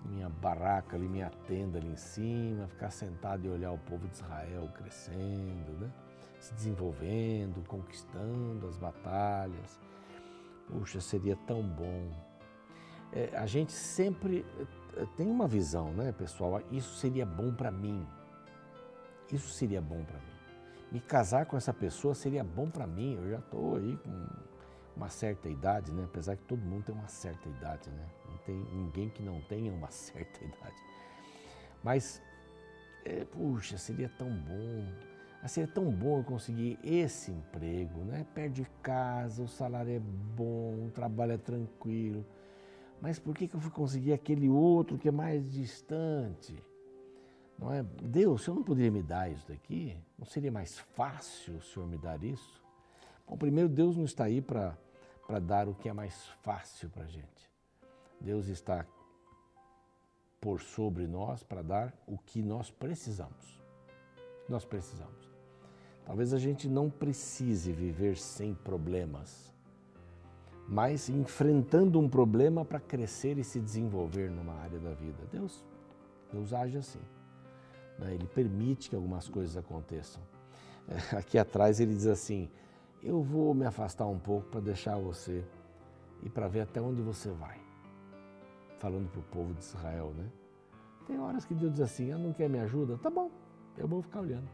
minha 0.04 0.28
barraca 0.28 0.96
ali, 0.96 1.08
minha 1.08 1.30
tenda 1.46 1.78
ali 1.78 1.88
em 1.88 1.96
cima, 1.96 2.66
ficar 2.68 2.90
sentado 2.90 3.46
e 3.46 3.48
olhar 3.48 3.72
o 3.72 3.78
povo 3.78 4.06
de 4.06 4.14
Israel 4.14 4.68
crescendo, 4.74 5.72
né? 5.80 5.90
se 6.44 6.52
desenvolvendo, 6.54 7.66
conquistando 7.66 8.66
as 8.68 8.76
batalhas. 8.76 9.80
Puxa, 10.68 11.00
seria 11.00 11.36
tão 11.46 11.62
bom. 11.62 12.10
É, 13.12 13.30
a 13.36 13.46
gente 13.46 13.72
sempre 13.72 14.44
eh, 14.96 15.06
tem 15.16 15.26
uma 15.26 15.46
visão, 15.46 15.92
né, 15.92 16.12
pessoal? 16.12 16.60
Isso 16.70 16.96
seria 16.96 17.24
bom 17.24 17.52
para 17.54 17.70
mim. 17.70 18.06
Isso 19.32 19.50
seria 19.50 19.80
bom 19.80 20.04
para 20.04 20.18
mim. 20.18 20.34
Me 20.92 21.00
casar 21.00 21.46
com 21.46 21.56
essa 21.56 21.72
pessoa 21.72 22.14
seria 22.14 22.44
bom 22.44 22.68
para 22.68 22.86
mim. 22.86 23.14
Eu 23.14 23.30
já 23.30 23.38
estou 23.38 23.76
aí 23.76 23.96
com 23.96 24.26
uma 24.96 25.08
certa 25.08 25.48
idade, 25.48 25.92
né? 25.92 26.04
Apesar 26.04 26.36
que 26.36 26.44
todo 26.44 26.60
mundo 26.60 26.84
tem 26.84 26.94
uma 26.94 27.08
certa 27.08 27.48
idade, 27.48 27.90
né? 27.90 28.06
Tem 28.44 28.54
ninguém 28.54 29.08
que 29.08 29.22
não 29.22 29.40
tenha 29.42 29.72
uma 29.72 29.90
certa 29.92 30.44
idade. 30.44 30.82
Mas, 31.82 32.22
é, 33.04 33.24
puxa, 33.24 33.78
seria 33.78 34.08
tão 34.08 34.30
bom. 34.30 34.86
Seria 35.46 35.68
tão 35.68 35.90
bom 35.90 36.18
eu 36.20 36.24
conseguir 36.24 36.78
esse 36.82 37.30
emprego, 37.30 38.00
né? 38.00 38.26
Perde 38.34 38.66
casa, 38.82 39.42
o 39.42 39.48
salário 39.48 39.92
é 39.92 39.98
bom, 39.98 40.86
o 40.86 40.90
trabalho 40.90 41.32
é 41.32 41.36
tranquilo. 41.36 42.24
Mas 42.98 43.18
por 43.18 43.36
que, 43.36 43.46
que 43.46 43.54
eu 43.54 43.60
fui 43.60 43.70
conseguir 43.70 44.14
aquele 44.14 44.48
outro 44.48 44.96
que 44.96 45.06
é 45.06 45.12
mais 45.12 45.52
distante? 45.52 46.56
Não 47.58 47.70
é? 47.70 47.82
Deus, 47.82 48.40
o 48.40 48.44
Senhor 48.44 48.56
não 48.56 48.64
poderia 48.64 48.90
me 48.90 49.02
dar 49.02 49.30
isso 49.30 49.46
daqui? 49.46 49.96
Não 50.18 50.24
seria 50.24 50.50
mais 50.50 50.78
fácil 50.78 51.56
o 51.56 51.62
Senhor 51.62 51.86
me 51.86 51.98
dar 51.98 52.22
isso? 52.24 52.62
Bom, 53.26 53.36
primeiro, 53.36 53.68
Deus 53.68 53.96
não 53.96 54.04
está 54.04 54.24
aí 54.24 54.40
para 54.40 54.76
dar 55.40 55.68
o 55.68 55.74
que 55.74 55.88
é 55.88 55.92
mais 55.92 56.26
fácil 56.42 56.88
para 56.88 57.04
a 57.04 57.06
gente. 57.06 57.53
Deus 58.24 58.48
está 58.48 58.86
por 60.40 60.60
sobre 60.60 61.06
nós 61.06 61.42
para 61.42 61.60
dar 61.60 61.94
o 62.06 62.16
que 62.16 62.42
nós 62.42 62.70
precisamos. 62.70 63.62
Nós 64.48 64.64
precisamos. 64.64 65.30
Talvez 66.06 66.32
a 66.32 66.38
gente 66.38 66.66
não 66.66 66.88
precise 66.88 67.70
viver 67.70 68.16
sem 68.16 68.54
problemas, 68.54 69.54
mas 70.66 71.10
enfrentando 71.10 72.00
um 72.00 72.08
problema 72.08 72.64
para 72.64 72.80
crescer 72.80 73.36
e 73.38 73.44
se 73.44 73.60
desenvolver 73.60 74.30
numa 74.30 74.54
área 74.54 74.78
da 74.78 74.94
vida. 74.94 75.22
Deus, 75.30 75.62
Deus 76.32 76.52
age 76.52 76.78
assim. 76.78 77.00
Né? 77.98 78.14
Ele 78.14 78.26
permite 78.26 78.88
que 78.88 78.96
algumas 78.96 79.28
coisas 79.28 79.56
aconteçam. 79.56 80.22
Aqui 81.16 81.38
atrás 81.38 81.78
ele 81.78 81.94
diz 81.94 82.06
assim: 82.06 82.50
Eu 83.02 83.22
vou 83.22 83.54
me 83.54 83.66
afastar 83.66 84.06
um 84.06 84.18
pouco 84.18 84.48
para 84.48 84.60
deixar 84.60 84.98
você 84.98 85.44
e 86.22 86.28
para 86.28 86.48
ver 86.48 86.60
até 86.60 86.80
onde 86.80 87.02
você 87.02 87.30
vai. 87.30 87.63
Falando 88.78 89.08
para 89.10 89.20
o 89.20 89.24
povo 89.24 89.54
de 89.54 89.60
Israel, 89.60 90.12
né? 90.16 90.28
Tem 91.06 91.18
horas 91.20 91.44
que 91.44 91.54
Deus 91.54 91.72
diz 91.72 91.80
assim: 91.80 92.10
Eu 92.10 92.18
não 92.18 92.32
quer 92.32 92.48
me 92.48 92.58
ajuda? 92.58 92.98
Tá 92.98 93.10
bom, 93.10 93.30
eu 93.76 93.86
vou 93.86 94.02
ficar 94.02 94.20
olhando. 94.20 94.48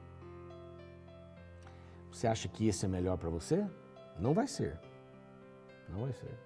Você 2.11 2.27
acha 2.27 2.49
que 2.49 2.67
esse 2.67 2.85
é 2.85 2.89
melhor 2.89 3.17
para 3.17 3.31
você? 3.31 3.67
Não 4.19 4.35
vai 4.35 4.47
ser. 4.47 4.79
Não 5.89 6.03
vai 6.03 6.12
ser. 6.12 6.39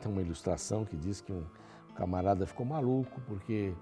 Tem 0.00 0.12
uma 0.12 0.20
ilustração 0.20 0.84
que 0.84 0.96
diz 0.96 1.20
que 1.20 1.32
um 1.32 1.44
camarada 1.94 2.46
ficou 2.46 2.66
maluco 2.66 3.20
porque 3.22 3.74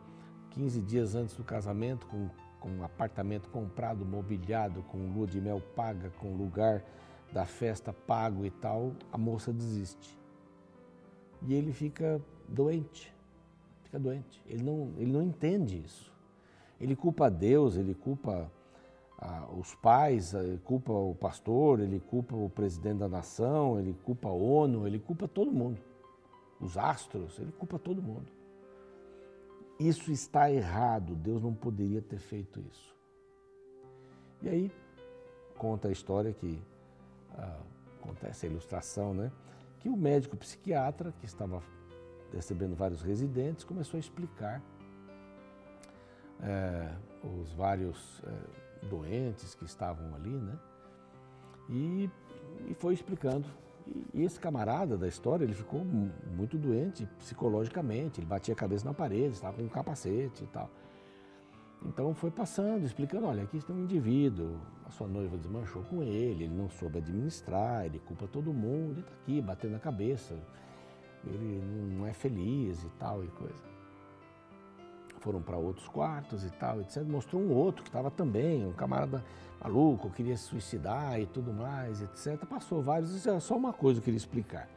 15 0.50 0.80
dias 0.82 1.14
antes 1.14 1.36
do 1.36 1.44
casamento, 1.44 2.06
com, 2.06 2.30
com 2.60 2.70
um 2.70 2.84
apartamento 2.84 3.48
comprado, 3.50 4.06
mobiliado, 4.06 4.82
com 4.84 5.12
lua 5.12 5.26
de 5.26 5.40
mel 5.40 5.60
paga, 5.74 6.10
com 6.18 6.34
lugar 6.36 6.82
da 7.32 7.44
festa 7.44 7.92
pago 7.92 8.46
e 8.46 8.50
tal, 8.50 8.92
a 9.12 9.18
moça 9.18 9.52
desiste. 9.52 10.18
E 11.42 11.54
ele 11.54 11.72
fica 11.72 12.20
doente, 12.48 13.14
fica 13.84 13.98
doente. 13.98 14.42
Ele 14.46 14.62
não, 14.62 14.92
ele 14.96 15.12
não 15.12 15.22
entende 15.22 15.82
isso. 15.84 16.12
Ele 16.80 16.94
culpa 16.94 17.30
Deus, 17.30 17.76
ele 17.76 17.94
culpa 17.94 18.50
ah, 19.18 19.48
os 19.58 19.74
pais, 19.74 20.34
ele 20.34 20.58
culpa 20.58 20.92
o 20.92 21.14
pastor, 21.14 21.80
ele 21.80 22.00
culpa 22.00 22.36
o 22.36 22.50
presidente 22.50 22.98
da 22.98 23.08
nação, 23.08 23.78
ele 23.78 23.94
culpa 24.04 24.28
a 24.28 24.32
ONU, 24.32 24.86
ele 24.86 24.98
culpa 24.98 25.26
todo 25.26 25.50
mundo. 25.50 25.80
Os 26.60 26.76
astros, 26.76 27.38
ele 27.38 27.52
culpa 27.52 27.78
todo 27.78 28.02
mundo. 28.02 28.30
Isso 29.78 30.10
está 30.10 30.50
errado, 30.50 31.14
Deus 31.14 31.42
não 31.42 31.52
poderia 31.52 32.00
ter 32.00 32.18
feito 32.18 32.60
isso. 32.60 32.94
E 34.42 34.48
aí 34.48 34.72
conta 35.56 35.88
a 35.88 35.92
história 35.92 36.32
que 36.32 36.62
ah, 37.36 37.60
acontece 38.00 38.46
a 38.46 38.48
ilustração, 38.48 39.14
né? 39.14 39.32
Que 39.86 39.90
o 39.90 39.96
médico 39.96 40.36
psiquiatra 40.36 41.14
que 41.20 41.26
estava 41.26 41.62
recebendo 42.32 42.74
vários 42.74 43.02
residentes 43.02 43.62
começou 43.62 43.98
a 43.98 44.00
explicar 44.00 44.60
é, 46.42 46.92
os 47.22 47.52
vários 47.52 48.20
é, 48.26 48.86
doentes 48.88 49.54
que 49.54 49.64
estavam 49.64 50.12
ali, 50.16 50.36
né? 50.36 50.58
E, 51.70 52.10
e 52.68 52.74
foi 52.74 52.94
explicando 52.94 53.46
e 54.12 54.24
esse 54.24 54.40
camarada 54.40 54.98
da 54.98 55.06
história, 55.06 55.44
ele 55.44 55.54
ficou 55.54 55.84
muito 55.84 56.58
doente 56.58 57.06
psicologicamente, 57.20 58.18
ele 58.18 58.26
batia 58.26 58.54
a 58.54 58.56
cabeça 58.56 58.84
na 58.84 58.92
parede, 58.92 59.34
estava 59.34 59.56
com 59.56 59.62
um 59.62 59.68
capacete 59.68 60.42
e 60.42 60.46
tal. 60.48 60.68
Então 61.84 62.14
foi 62.14 62.30
passando, 62.30 62.84
explicando, 62.84 63.26
olha, 63.26 63.42
aqui 63.42 63.60
tem 63.64 63.76
um 63.76 63.84
indivíduo, 63.84 64.58
a 64.84 64.90
sua 64.90 65.06
noiva 65.06 65.36
desmanchou 65.36 65.82
com 65.84 66.02
ele, 66.02 66.44
ele 66.44 66.54
não 66.54 66.68
soube 66.68 66.98
administrar, 66.98 67.84
ele 67.84 67.98
culpa 68.00 68.26
todo 68.26 68.52
mundo, 68.52 68.92
ele 68.92 69.00
está 69.00 69.12
aqui 69.22 69.40
batendo 69.40 69.76
a 69.76 69.78
cabeça, 69.78 70.34
ele 71.24 71.62
não 71.96 72.06
é 72.06 72.12
feliz 72.12 72.82
e 72.82 72.88
tal 72.98 73.22
e 73.22 73.28
coisa 73.28 73.76
foram 75.26 75.42
para 75.42 75.56
outros 75.56 75.88
quartos 75.88 76.44
e 76.44 76.50
tal, 76.50 76.80
etc. 76.80 77.02
Mostrou 77.02 77.42
um 77.42 77.52
outro 77.52 77.82
que 77.82 77.88
estava 77.88 78.12
também, 78.12 78.64
um 78.64 78.72
camarada 78.72 79.24
maluco, 79.60 80.08
queria 80.08 80.36
se 80.36 80.44
suicidar 80.44 81.20
e 81.20 81.26
tudo 81.26 81.52
mais, 81.52 82.00
etc. 82.00 82.46
Passou 82.46 82.80
vários, 82.80 83.12
isso 83.12 83.28
é 83.28 83.40
só 83.40 83.56
uma 83.56 83.72
coisa 83.72 84.00
que 84.00 84.02
eu 84.02 84.04
queria 84.04 84.18
explicar. 84.18 84.68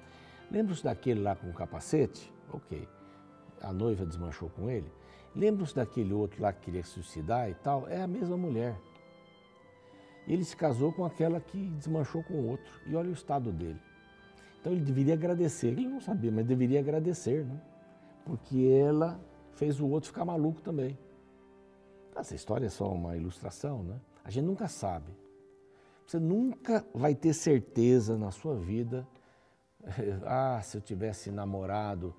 Lembra-se 0.49 0.83
daquele 0.83 1.21
lá 1.21 1.35
com 1.35 1.47
o 1.51 1.53
capacete? 1.53 2.33
Ok. 2.51 2.87
A 3.61 3.71
noiva 3.71 4.07
desmanchou 4.07 4.49
com 4.49 4.67
ele. 4.67 4.91
Lembra-se 5.35 5.75
daquele 5.75 6.13
outro 6.13 6.41
lá 6.41 6.51
que 6.51 6.61
queria 6.61 6.83
se 6.83 6.89
suicidar 6.89 7.49
e 7.49 7.53
tal? 7.55 7.87
É 7.87 8.01
a 8.01 8.07
mesma 8.07 8.35
mulher. 8.35 8.79
Ele 10.27 10.43
se 10.43 10.55
casou 10.55 10.91
com 10.91 11.05
aquela 11.05 11.39
que 11.39 11.57
desmanchou 11.57 12.23
com 12.23 12.33
o 12.35 12.47
outro. 12.49 12.71
E 12.85 12.95
olha 12.95 13.09
o 13.09 13.13
estado 13.13 13.51
dele. 13.51 13.79
Então 14.59 14.71
ele 14.71 14.81
deveria 14.81 15.13
agradecer. 15.13 15.67
Ele 15.67 15.87
não 15.87 15.99
sabia, 16.01 16.31
mas 16.31 16.45
deveria 16.45 16.79
agradecer, 16.79 17.45
né? 17.45 17.61
Porque 18.25 18.67
ela 18.67 19.19
fez 19.53 19.79
o 19.79 19.87
outro 19.87 20.09
ficar 20.09 20.25
maluco 20.25 20.61
também. 20.61 20.97
Essa 22.15 22.35
história 22.35 22.65
é 22.65 22.69
só 22.69 22.91
uma 22.91 23.15
ilustração, 23.15 23.83
né? 23.83 23.99
A 24.23 24.29
gente 24.29 24.45
nunca 24.45 24.67
sabe. 24.67 25.11
Você 26.05 26.19
nunca 26.19 26.85
vai 26.93 27.15
ter 27.15 27.33
certeza 27.33 28.17
na 28.17 28.31
sua 28.31 28.55
vida. 28.55 29.07
Ah, 30.25 30.59
se 30.61 30.75
eu 30.75 30.81
tivesse 30.81 31.31
namorado 31.31 32.13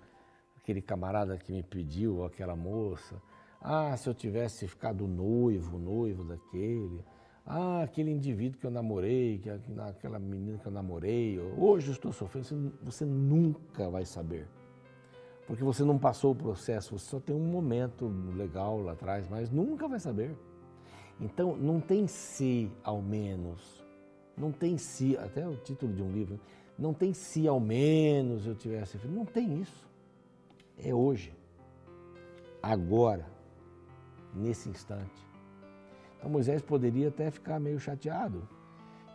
aquele 0.70 0.82
camarada 0.82 1.36
que 1.36 1.52
me 1.52 1.62
pediu, 1.62 2.24
aquela 2.24 2.54
moça. 2.54 3.20
Ah, 3.60 3.96
se 3.96 4.08
eu 4.08 4.14
tivesse 4.14 4.68
ficado 4.68 5.06
noivo, 5.08 5.78
noivo 5.78 6.22
daquele. 6.22 7.04
Ah, 7.44 7.82
aquele 7.82 8.10
indivíduo 8.10 8.60
que 8.60 8.66
eu 8.66 8.70
namorei, 8.70 9.42
aquela 9.88 10.18
menina 10.18 10.58
que 10.58 10.66
eu 10.66 10.72
namorei. 10.72 11.40
Hoje 11.58 11.88
eu 11.88 11.92
estou 11.92 12.12
sofrendo. 12.12 12.72
Você 12.82 13.04
nunca 13.04 13.90
vai 13.90 14.04
saber 14.04 14.46
porque 15.50 15.64
você 15.64 15.82
não 15.82 15.98
passou 15.98 16.30
o 16.30 16.34
processo, 16.34 16.96
você 16.96 17.06
só 17.06 17.18
tem 17.18 17.34
um 17.34 17.44
momento 17.44 18.06
legal 18.36 18.80
lá 18.80 18.92
atrás, 18.92 19.28
mas 19.28 19.50
nunca 19.50 19.88
vai 19.88 19.98
saber. 19.98 20.36
Então, 21.20 21.56
não 21.56 21.80
tem 21.80 22.06
se 22.06 22.70
ao 22.84 23.02
menos, 23.02 23.84
não 24.38 24.52
tem 24.52 24.78
se, 24.78 25.16
até 25.16 25.48
o 25.48 25.56
título 25.56 25.92
de 25.92 26.04
um 26.04 26.12
livro, 26.12 26.38
não 26.78 26.94
tem 26.94 27.12
se 27.12 27.48
ao 27.48 27.58
menos 27.58 28.46
eu 28.46 28.54
tivesse 28.54 28.96
não 29.08 29.24
tem 29.24 29.60
isso. 29.60 29.89
É 30.82 30.94
hoje, 30.94 31.34
agora, 32.62 33.26
nesse 34.34 34.68
instante. 34.68 35.28
Então 36.16 36.30
Moisés 36.30 36.62
poderia 36.62 37.08
até 37.08 37.30
ficar 37.30 37.58
meio 37.58 37.78
chateado, 37.78 38.46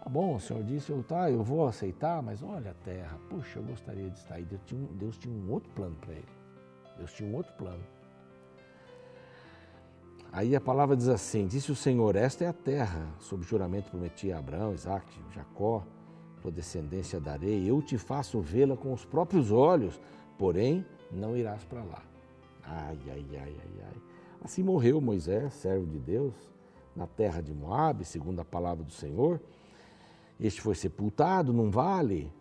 Tá 0.06 0.10
bom, 0.12 0.36
o 0.36 0.40
senhor 0.40 0.64
disse, 0.64 0.92
eu, 0.92 1.02
tá, 1.02 1.32
eu 1.32 1.42
vou 1.42 1.66
aceitar, 1.66 2.22
mas 2.22 2.44
olha 2.44 2.70
a 2.70 2.74
terra, 2.76 3.18
puxa, 3.28 3.58
eu 3.58 3.64
gostaria 3.64 4.08
de 4.08 4.20
estar 4.20 4.36
aí. 4.36 4.46
Deus 4.46 4.62
tinha 4.64 4.88
Deus 4.92 5.18
tinha 5.18 5.34
um 5.34 5.52
outro 5.52 5.72
plano 5.72 5.96
para 5.96 6.14
ele. 6.14 6.28
Deus 6.96 7.12
tinha 7.12 7.28
um 7.28 7.34
outro 7.34 7.52
plano. 7.54 7.84
Aí 10.32 10.56
a 10.56 10.62
palavra 10.62 10.96
diz 10.96 11.08
assim: 11.08 11.48
Disse 11.48 11.72
o 11.72 11.76
Senhor, 11.76 12.16
esta 12.16 12.44
é 12.44 12.48
a 12.48 12.54
terra, 12.54 13.08
sob 13.20 13.44
juramento 13.44 13.90
prometi 13.90 14.32
a 14.32 14.38
Abraão, 14.38 14.76
Isaac, 14.76 15.08
Jacó, 15.32 15.84
tua 16.40 16.52
descendência 16.52 17.20
darei, 17.20 17.68
eu 17.68 17.82
te 17.82 17.98
faço 17.98 18.40
vê-la 18.40 18.78
com 18.78 18.94
os 18.94 19.04
próprios 19.04 19.52
olhos, 19.52 20.00
porém 20.38 20.86
não 21.12 21.36
irás 21.36 21.64
para 21.64 21.84
lá. 21.84 22.04
Ai, 22.64 22.98
ai, 23.10 23.26
ai, 23.32 23.38
ai, 23.40 23.84
ai. 23.84 24.02
Assim 24.44 24.64
morreu 24.64 25.00
Moisés, 25.02 25.54
servo 25.54 25.86
de 25.86 26.00
Deus, 26.00 26.34
na 26.96 27.08
terra 27.08 27.42
de 27.42 27.54
Moabe, 27.54 28.06
segundo 28.06 28.40
a 28.40 28.46
palavra 28.46 28.84
do 28.84 28.92
Senhor. 28.92 29.40
Este 30.40 30.62
foi 30.62 30.76
sepultado 30.76 31.54
num 31.54 31.70
vale, 31.70 32.32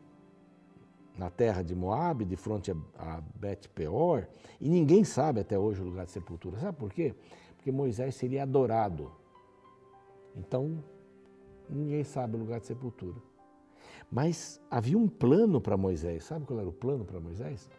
na 1.17 1.31
terra 1.31 1.63
de 1.63 1.75
Moabe, 1.75 2.25
de 2.25 2.37
frente 2.37 2.73
a 2.99 3.23
Bet-peor, 3.37 4.27
e 4.61 4.69
ninguém 4.69 5.05
sabe 5.05 5.41
até 5.41 5.59
hoje 5.59 5.81
o 5.81 5.85
lugar 5.85 6.07
de 6.07 6.13
sepultura. 6.13 6.59
Sabe 6.59 6.77
por 6.77 6.93
quê? 6.93 7.15
Porque 7.57 7.71
Moisés 7.71 8.15
seria 8.17 8.43
adorado 8.43 9.11
Então, 10.37 10.83
ninguém 11.71 12.03
sabe 12.03 12.37
o 12.37 12.41
lugar 12.41 12.61
de 12.61 12.67
sepultura. 12.67 13.17
Mas 14.11 14.61
havia 14.71 14.99
um 14.99 15.09
plano 15.09 15.61
para 15.61 15.77
Moisés. 15.77 16.25
Sabe 16.25 16.45
qual 16.45 16.59
era 16.61 16.69
o 16.69 16.73
plano 16.73 17.05
para 17.05 17.21
Moisés? 17.21 17.71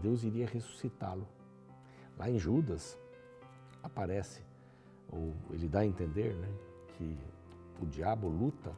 Deus 0.00 0.24
iria 0.24 0.46
ressuscitá-lo. 0.46 1.26
Lá 2.18 2.30
em 2.30 2.38
Judas 2.38 2.98
aparece, 3.82 4.42
ou 5.10 5.34
ele 5.50 5.68
dá 5.68 5.80
a 5.80 5.86
entender 5.86 6.34
né, 6.34 6.48
que 6.96 7.18
o 7.80 7.86
diabo 7.86 8.28
luta 8.28 8.72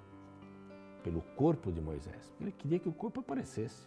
pelo 1.03 1.21
corpo 1.37 1.71
de 1.71 1.81
Moisés. 1.81 2.33
Ele 2.41 2.51
queria 2.51 2.79
que 2.79 2.89
o 2.89 2.93
corpo 2.93 3.21
aparecesse. 3.21 3.87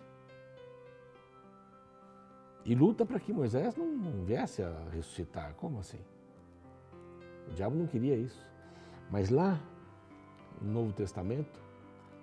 E 2.63 2.75
luta 2.75 3.05
para 3.05 3.19
que 3.19 3.34
Moisés 3.34 3.75
não 3.75 4.24
viesse 4.25 4.62
a 4.62 4.89
ressuscitar. 4.91 5.53
Como 5.55 5.79
assim? 5.79 6.00
O 7.50 7.53
diabo 7.53 7.75
não 7.75 7.88
queria 7.88 8.15
isso. 8.15 8.46
Mas 9.10 9.29
lá, 9.29 9.60
no 10.62 10.72
Novo 10.72 10.93
Testamento, 10.93 11.60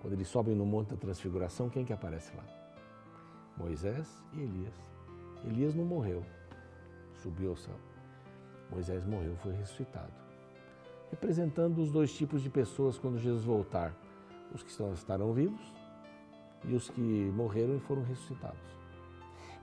quando 0.01 0.13
eles 0.13 0.29
sobem 0.29 0.55
no 0.55 0.67
Monte 0.67 0.91
da 0.91 0.97
Transfiguração, 0.97 1.71
quem 1.71 1.85
que 1.85 1.93
aparece 1.93 2.37
lá? 2.37 2.45
Moisés 3.57 4.23
e 4.35 4.43
Elias. 4.43 4.94
Elias 5.47 5.75
não 5.75 5.85
morreu, 5.85 6.25
subiu 7.23 7.51
ao 7.51 7.57
céu. 7.57 7.77
Moisés 8.71 9.05
morreu, 9.05 9.37
foi 9.37 9.53
ressuscitado. 9.53 10.13
Representando 11.11 11.79
os 11.79 11.91
dois 11.91 12.13
tipos 12.13 12.43
de 12.43 12.51
pessoas 12.51 12.99
quando 12.99 13.19
Jesus 13.19 13.45
voltar: 13.45 13.95
os 14.53 14.63
que 14.63 14.71
estarão 14.71 15.33
vivos 15.33 15.61
e 16.65 16.75
os 16.75 16.89
que 16.89 17.01
morreram 17.01 17.77
e 17.77 17.81
foram 17.81 18.03
ressuscitados. 18.03 18.75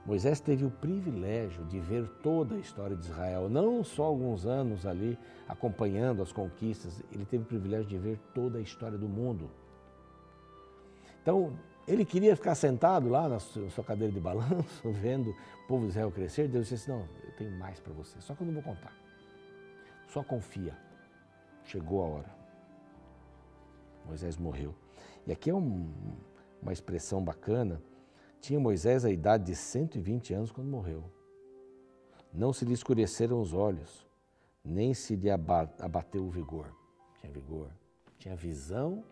Moisés 0.04 0.40
teve 0.40 0.64
o 0.64 0.70
privilégio 0.70 1.64
de 1.66 1.78
ver 1.78 2.08
toda 2.22 2.56
a 2.56 2.58
história 2.58 2.96
de 2.96 3.04
Israel, 3.04 3.48
não 3.48 3.84
só 3.84 4.04
alguns 4.04 4.44
anos 4.46 4.84
ali 4.84 5.16
acompanhando 5.48 6.22
as 6.22 6.32
conquistas, 6.32 7.02
ele 7.12 7.24
teve 7.24 7.44
o 7.44 7.46
privilégio 7.46 7.86
de 7.86 7.98
ver 7.98 8.18
toda 8.34 8.58
a 8.58 8.60
história 8.60 8.98
do 8.98 9.08
mundo. 9.08 9.48
Então, 11.22 11.52
ele 11.86 12.04
queria 12.04 12.36
ficar 12.36 12.54
sentado 12.54 13.08
lá 13.08 13.28
na 13.28 13.38
sua 13.38 13.84
cadeira 13.84 14.12
de 14.12 14.20
balanço, 14.20 14.82
vendo 14.90 15.30
o 15.30 15.66
povo 15.66 15.84
de 15.84 15.90
Israel 15.90 16.10
crescer. 16.10 16.48
Deus 16.48 16.68
disse 16.68 16.90
assim: 16.90 16.98
Não, 16.98 17.08
eu 17.24 17.32
tenho 17.36 17.50
mais 17.58 17.80
para 17.80 17.92
você, 17.92 18.20
só 18.20 18.34
que 18.34 18.42
eu 18.42 18.46
não 18.46 18.54
vou 18.54 18.62
contar. 18.62 18.92
Só 20.08 20.22
confia. 20.22 20.76
Chegou 21.64 22.02
a 22.02 22.06
hora. 22.06 22.30
Moisés 24.04 24.36
morreu. 24.36 24.74
E 25.26 25.32
aqui 25.32 25.50
é 25.50 25.54
um, 25.54 25.92
uma 26.60 26.72
expressão 26.72 27.22
bacana 27.22 27.80
tinha 28.42 28.58
Moisés 28.58 29.04
a 29.04 29.10
idade 29.10 29.44
de 29.44 29.54
120 29.54 30.34
anos 30.34 30.50
quando 30.50 30.66
morreu. 30.66 31.04
Não 32.32 32.52
se 32.52 32.64
lhe 32.64 32.72
escureceram 32.72 33.40
os 33.40 33.54
olhos, 33.54 34.04
nem 34.64 34.92
se 34.92 35.14
lhe 35.14 35.30
abateu 35.30 36.24
o 36.24 36.30
vigor. 36.30 36.66
Tinha 37.20 37.32
vigor, 37.32 37.70
tinha 38.18 38.34
visão, 38.34 39.04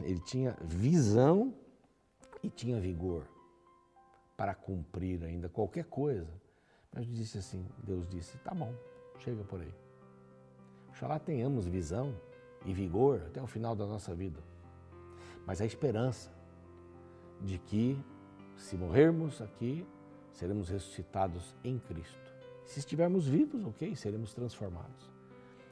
ele 0.00 0.20
tinha 0.20 0.56
visão 0.62 1.52
e 2.46 2.50
tinha 2.50 2.80
vigor 2.80 3.26
para 4.36 4.54
cumprir 4.54 5.24
ainda 5.24 5.48
qualquer 5.48 5.84
coisa. 5.84 6.30
Mas 6.92 7.06
disse 7.06 7.38
assim, 7.38 7.66
Deus 7.82 8.08
disse, 8.08 8.38
tá 8.38 8.54
bom, 8.54 8.72
chega 9.18 9.42
por 9.44 9.60
aí. 9.60 9.74
Oxalá 10.88 11.18
tenhamos 11.18 11.66
visão 11.66 12.14
e 12.64 12.72
vigor 12.72 13.22
até 13.26 13.42
o 13.42 13.46
final 13.46 13.74
da 13.74 13.84
nossa 13.84 14.14
vida. 14.14 14.40
Mas 15.44 15.60
a 15.60 15.66
esperança 15.66 16.32
de 17.40 17.58
que 17.58 17.98
se 18.56 18.76
morrermos 18.76 19.42
aqui, 19.42 19.86
seremos 20.32 20.68
ressuscitados 20.68 21.54
em 21.62 21.78
Cristo. 21.78 22.34
Se 22.64 22.78
estivermos 22.78 23.28
vivos, 23.28 23.64
ok, 23.64 23.94
seremos 23.94 24.32
transformados. 24.32 25.10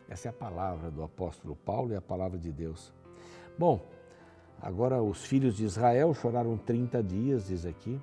Essa 0.09 0.29
é 0.29 0.31
a 0.31 0.35
palavra 0.35 0.90
do 0.90 1.03
apóstolo 1.03 1.57
Paulo 1.57 1.92
e 1.92 1.96
a 1.96 2.03
palavra 2.03 2.38
de 2.38 2.53
Deus. 2.53 2.92
Bom, 3.59 3.88
agora 4.61 5.03
os 5.03 5.25
filhos 5.25 5.57
de 5.57 5.64
Israel 5.64 6.14
choraram 6.14 6.57
30 6.57 7.03
dias, 7.03 7.47
diz 7.49 7.64
aqui, 7.67 8.01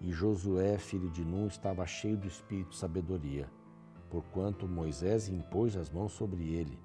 e 0.00 0.12
Josué, 0.12 0.76
filho 0.78 1.10
de 1.10 1.24
Nun, 1.24 1.46
estava 1.46 1.86
cheio 1.86 2.16
do 2.16 2.26
espírito 2.26 2.70
de 2.70 2.76
sabedoria, 2.76 3.48
porquanto 4.10 4.68
Moisés 4.68 5.28
impôs 5.28 5.76
as 5.76 5.90
mãos 5.90 6.12
sobre 6.12 6.52
ele. 6.52 6.78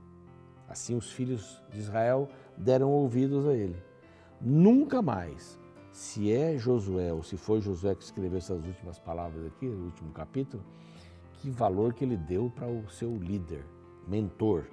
Assim 0.67 0.95
os 0.95 1.11
filhos 1.11 1.61
de 1.71 1.79
Israel 1.79 2.29
deram 2.55 2.91
ouvidos 2.91 3.47
a 3.47 3.53
ele. 3.53 3.75
Nunca 4.39 5.01
mais 5.01 5.59
se 5.91 6.31
é 6.31 6.57
Josué 6.57 7.11
ou 7.11 7.23
se 7.23 7.35
foi 7.35 7.59
Josué 7.59 7.95
que 7.95 8.03
escreveu 8.03 8.37
essas 8.37 8.65
últimas 8.65 8.99
palavras 8.99 9.45
aqui, 9.45 9.65
no 9.65 9.85
último 9.85 10.11
capítulo, 10.11 10.63
que 11.33 11.49
valor 11.49 11.93
que 11.93 12.05
ele 12.05 12.15
deu 12.15 12.51
para 12.53 12.67
o 12.67 12.89
seu 12.89 13.17
líder, 13.17 13.65
mentor. 14.07 14.65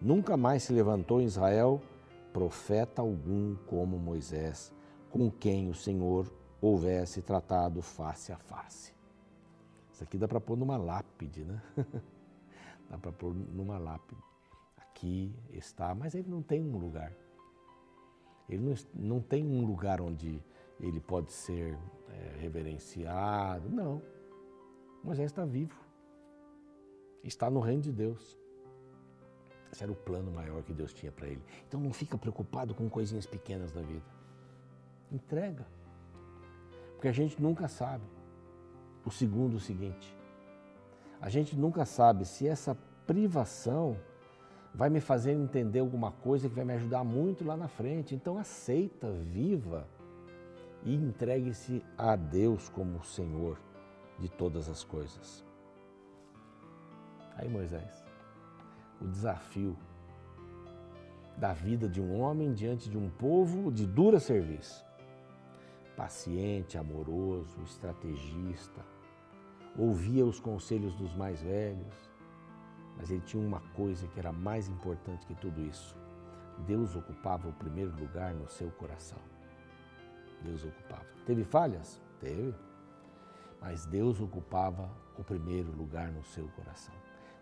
Nunca 0.00 0.36
mais 0.36 0.62
se 0.62 0.72
levantou 0.72 1.20
em 1.20 1.24
Israel 1.24 1.82
profeta 2.32 3.02
algum 3.02 3.54
como 3.66 3.98
Moisés, 3.98 4.72
com 5.10 5.30
quem 5.30 5.68
o 5.68 5.74
Senhor 5.74 6.32
houvesse 6.60 7.22
tratado 7.22 7.82
face 7.82 8.32
a 8.32 8.38
face. 8.38 8.94
Isso 9.92 10.04
aqui 10.04 10.16
dá 10.16 10.28
para 10.28 10.40
pôr 10.40 10.56
numa 10.56 10.76
lápide, 10.76 11.44
né? 11.44 11.62
dá 12.88 12.96
para 12.96 13.12
pôr 13.12 13.34
numa 13.34 13.78
lápide. 13.78 14.22
Aqui 14.76 15.34
está, 15.50 15.94
mas 15.94 16.14
ele 16.14 16.28
não 16.28 16.42
tem 16.42 16.62
um 16.62 16.76
lugar. 16.76 17.12
Ele 18.48 18.62
não, 18.62 18.74
não 18.94 19.20
tem 19.20 19.46
um 19.46 19.64
lugar 19.64 20.00
onde 20.00 20.42
ele 20.80 21.00
pode 21.00 21.32
ser 21.32 21.78
é, 22.08 22.36
reverenciado. 22.38 23.68
Não. 23.68 24.02
Moisés 25.04 25.30
está 25.30 25.44
vivo. 25.44 25.78
Está 27.22 27.50
no 27.50 27.60
reino 27.60 27.82
de 27.82 27.92
Deus. 27.92 28.38
Esse 29.72 29.82
era 29.82 29.92
o 29.92 29.96
plano 29.96 30.30
maior 30.30 30.62
que 30.62 30.72
Deus 30.72 30.92
tinha 30.92 31.12
para 31.12 31.26
ele. 31.26 31.42
Então 31.68 31.80
não 31.80 31.92
fica 31.92 32.18
preocupado 32.18 32.74
com 32.74 32.88
coisinhas 32.88 33.26
pequenas 33.26 33.72
da 33.72 33.80
vida. 33.80 34.04
Entrega. 35.10 35.66
Porque 36.94 37.08
a 37.08 37.12
gente 37.12 37.40
nunca 37.40 37.68
sabe 37.68 38.04
o 39.04 39.10
segundo 39.10 39.58
seguinte. 39.60 40.16
A 41.20 41.28
gente 41.28 41.56
nunca 41.56 41.84
sabe 41.84 42.24
se 42.24 42.46
essa 42.46 42.76
privação 43.06 43.96
vai 44.74 44.88
me 44.88 45.00
fazer 45.00 45.32
entender 45.32 45.80
alguma 45.80 46.12
coisa 46.12 46.48
que 46.48 46.54
vai 46.54 46.64
me 46.64 46.74
ajudar 46.74 47.04
muito 47.04 47.44
lá 47.44 47.56
na 47.56 47.68
frente. 47.68 48.14
Então 48.14 48.38
aceita, 48.38 49.10
viva 49.10 49.86
e 50.84 50.94
entregue-se 50.94 51.84
a 51.96 52.16
Deus 52.16 52.68
como 52.68 52.98
o 52.98 53.04
Senhor 53.04 53.58
de 54.18 54.28
todas 54.28 54.68
as 54.68 54.84
coisas. 54.84 55.44
Aí 57.36 57.48
Moisés, 57.48 58.04
o 59.00 59.06
desafio 59.06 59.76
da 61.36 61.52
vida 61.52 61.88
de 61.88 62.00
um 62.00 62.20
homem 62.20 62.52
diante 62.52 62.90
de 62.90 62.98
um 62.98 63.08
povo 63.08 63.72
de 63.72 63.86
dura 63.86 64.20
serviço. 64.20 64.84
Paciente, 65.96 66.76
amoroso, 66.76 67.60
estrategista, 67.62 68.84
ouvia 69.76 70.24
os 70.24 70.38
conselhos 70.38 70.94
dos 70.94 71.14
mais 71.14 71.40
velhos, 71.40 72.10
mas 72.96 73.10
ele 73.10 73.22
tinha 73.22 73.42
uma 73.42 73.60
coisa 73.74 74.06
que 74.08 74.18
era 74.18 74.32
mais 74.32 74.68
importante 74.68 75.26
que 75.26 75.34
tudo 75.34 75.62
isso. 75.62 75.96
Deus 76.66 76.94
ocupava 76.94 77.48
o 77.48 77.52
primeiro 77.54 77.90
lugar 77.98 78.34
no 78.34 78.48
seu 78.48 78.70
coração. 78.72 79.18
Deus 80.42 80.64
ocupava. 80.64 81.06
Teve 81.24 81.44
falhas? 81.44 82.00
Teve. 82.18 82.54
Mas 83.60 83.86
Deus 83.86 84.20
ocupava 84.20 84.90
o 85.18 85.24
primeiro 85.24 85.70
lugar 85.72 86.10
no 86.10 86.22
seu 86.24 86.48
coração. 86.48 86.94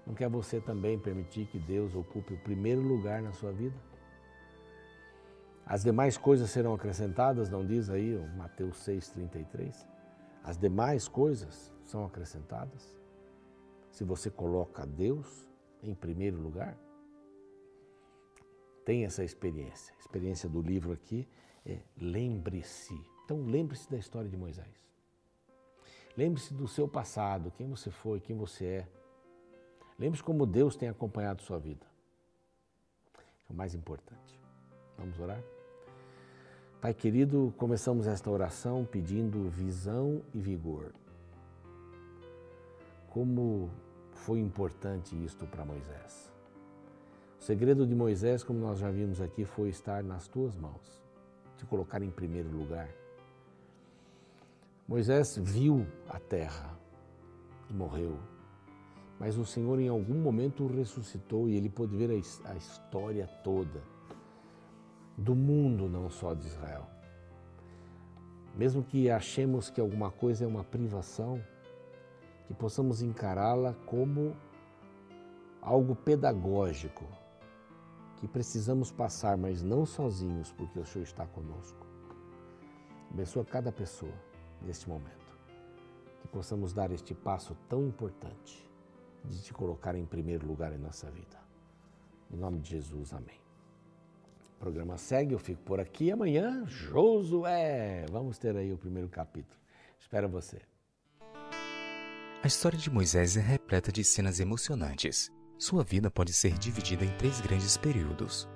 Não 0.09 0.15
quer 0.15 0.31
você 0.31 0.59
também 0.59 0.99
permitir 0.99 1.47
que 1.47 1.59
Deus 1.59 1.95
ocupe 1.95 2.33
o 2.33 2.39
primeiro 2.39 2.81
lugar 2.81 3.21
na 3.21 3.31
sua 3.31 3.53
vida? 3.53 3.77
As 5.67 5.85
demais 5.85 6.17
coisas 6.17 6.49
serão 6.49 6.73
acrescentadas, 6.73 7.51
não 7.51 7.65
diz 7.65 7.91
aí 7.91 8.17
o 8.17 8.27
Mateus 8.29 8.79
6,33? 8.79 9.87
As 10.43 10.57
demais 10.57 11.07
coisas 11.07 11.71
são 11.85 12.07
acrescentadas? 12.07 12.97
Se 13.91 14.03
você 14.03 14.31
coloca 14.31 14.87
Deus 14.87 15.47
em 15.83 15.95
primeiro 15.95 16.41
lugar? 16.41 16.75
Tem 18.87 19.05
essa 19.05 19.23
experiência. 19.23 19.95
A 19.95 20.01
experiência 20.01 20.49
do 20.49 20.63
livro 20.63 20.91
aqui 20.91 21.29
é 21.67 21.81
lembre-se. 21.99 22.99
Então 23.27 23.45
lembre-se 23.45 23.91
da 23.91 23.99
história 23.99 24.31
de 24.31 24.39
Moisés. 24.39 24.89
Lembre-se 26.17 26.55
do 26.55 26.67
seu 26.67 26.89
passado, 26.89 27.51
quem 27.51 27.69
você 27.69 27.91
foi, 27.91 28.21
quem 28.21 28.35
você 28.35 28.65
é. 28.65 28.89
Lembre-se 29.99 30.23
como 30.23 30.47
Deus 30.47 30.77
tem 30.77 30.89
acompanhado 30.89 31.43
sua 31.43 31.59
vida. 31.59 31.87
É 33.49 33.53
o 33.53 33.55
mais 33.55 33.75
importante. 33.75 34.41
Vamos 34.97 35.19
orar? 35.19 35.43
Pai 36.81 36.95
querido, 36.95 37.53
começamos 37.57 38.07
esta 38.07 38.31
oração 38.31 38.85
pedindo 38.85 39.49
visão 39.49 40.23
e 40.33 40.39
vigor. 40.39 40.93
Como 43.11 43.71
foi 44.13 44.39
importante 44.39 45.17
isto 45.25 45.47
para 45.47 45.65
Moisés. 45.65 46.33
O 47.41 47.43
segredo 47.43 47.87
de 47.87 47.95
Moisés, 47.95 48.45
como 48.45 48.61
nós 48.61 48.79
já 48.79 48.91
vimos 48.91 49.21
aqui, 49.21 49.45
foi 49.45 49.71
estar 49.71 50.05
nas 50.05 50.29
tuas 50.29 50.55
mãos 50.57 50.99
te 51.59 51.67
colocar 51.67 52.01
em 52.03 52.11
primeiro 52.11 52.49
lugar. 52.49 52.89
Moisés 54.87 55.37
viu 55.37 55.87
a 56.09 56.19
terra 56.19 56.79
e 57.69 57.75
morreu. 57.75 58.17
Mas 59.19 59.37
o 59.37 59.45
Senhor 59.45 59.81
em 59.81 59.89
algum 59.89 60.15
momento 60.15 60.65
o 60.65 60.73
ressuscitou 60.73 61.49
e 61.49 61.57
ele 61.57 61.69
pôde 61.69 61.97
ver 61.97 62.11
a 62.11 62.57
história 62.57 63.27
toda 63.43 63.83
do 65.17 65.35
mundo, 65.35 65.89
não 65.89 66.09
só 66.09 66.35
de 66.35 66.47
Israel. 66.47 66.87
Mesmo 68.55 68.83
que 68.83 69.11
achemos 69.11 69.69
que 69.69 69.81
alguma 69.81 70.11
coisa 70.11 70.45
é 70.45 70.47
uma 70.47 70.63
privação, 70.63 71.43
que 72.47 72.55
possamos 72.55 73.03
encará-la 73.03 73.75
como 73.87 74.37
algo 75.61 75.97
pedagógico, 75.97 77.05
que 78.17 78.29
precisamos 78.29 78.93
passar, 78.93 79.37
mas 79.37 79.63
não 79.63 79.85
sozinhos, 79.85 80.53
porque 80.53 80.79
o 80.79 80.87
Senhor 80.87 81.05
está 81.05 81.27
conosco. 81.27 81.87
Abençoa 83.11 83.45
cada 83.45 83.73
pessoa 83.73 84.15
neste 84.63 84.89
momento, 84.89 85.39
que 86.21 86.29
possamos 86.29 86.73
dar 86.73 86.93
este 86.93 87.15
passo 87.15 87.57
tão 87.69 87.85
importante 87.85 88.68
de 89.29 89.43
te 89.43 89.53
colocar 89.53 89.95
em 89.95 90.05
primeiro 90.05 90.47
lugar 90.47 90.73
em 90.73 90.79
nossa 90.79 91.11
vida. 91.11 91.39
Em 92.31 92.37
nome 92.37 92.61
de 92.61 92.71
Jesus, 92.71 93.13
amém. 93.13 93.41
O 94.57 94.59
programa 94.59 94.97
segue, 94.99 95.35
eu 95.35 95.39
fico 95.39 95.63
por 95.63 95.79
aqui. 95.79 96.11
Amanhã, 96.11 96.65
Josué! 96.67 98.07
Vamos 98.11 98.39
ter 98.39 98.57
aí 98.57 98.73
o 98.73 98.79
primeiro 98.79 99.09
capítulo. 99.09 99.59
Espero 99.99 100.29
você. 100.29 100.61
A 102.43 102.47
história 102.47 102.79
de 102.79 102.91
Moisés 102.91 103.37
é 103.37 103.41
repleta 103.41 103.91
de 103.93 104.03
cenas 104.05 104.41
emocionantes. 104.41 105.31
Sua 105.59 105.83
vida 105.83 106.11
pode 106.11 106.33
ser 106.33 106.57
dividida 106.59 107.05
em 107.05 107.17
três 107.17 107.41
grandes 107.41 107.77
períodos. 107.77 108.49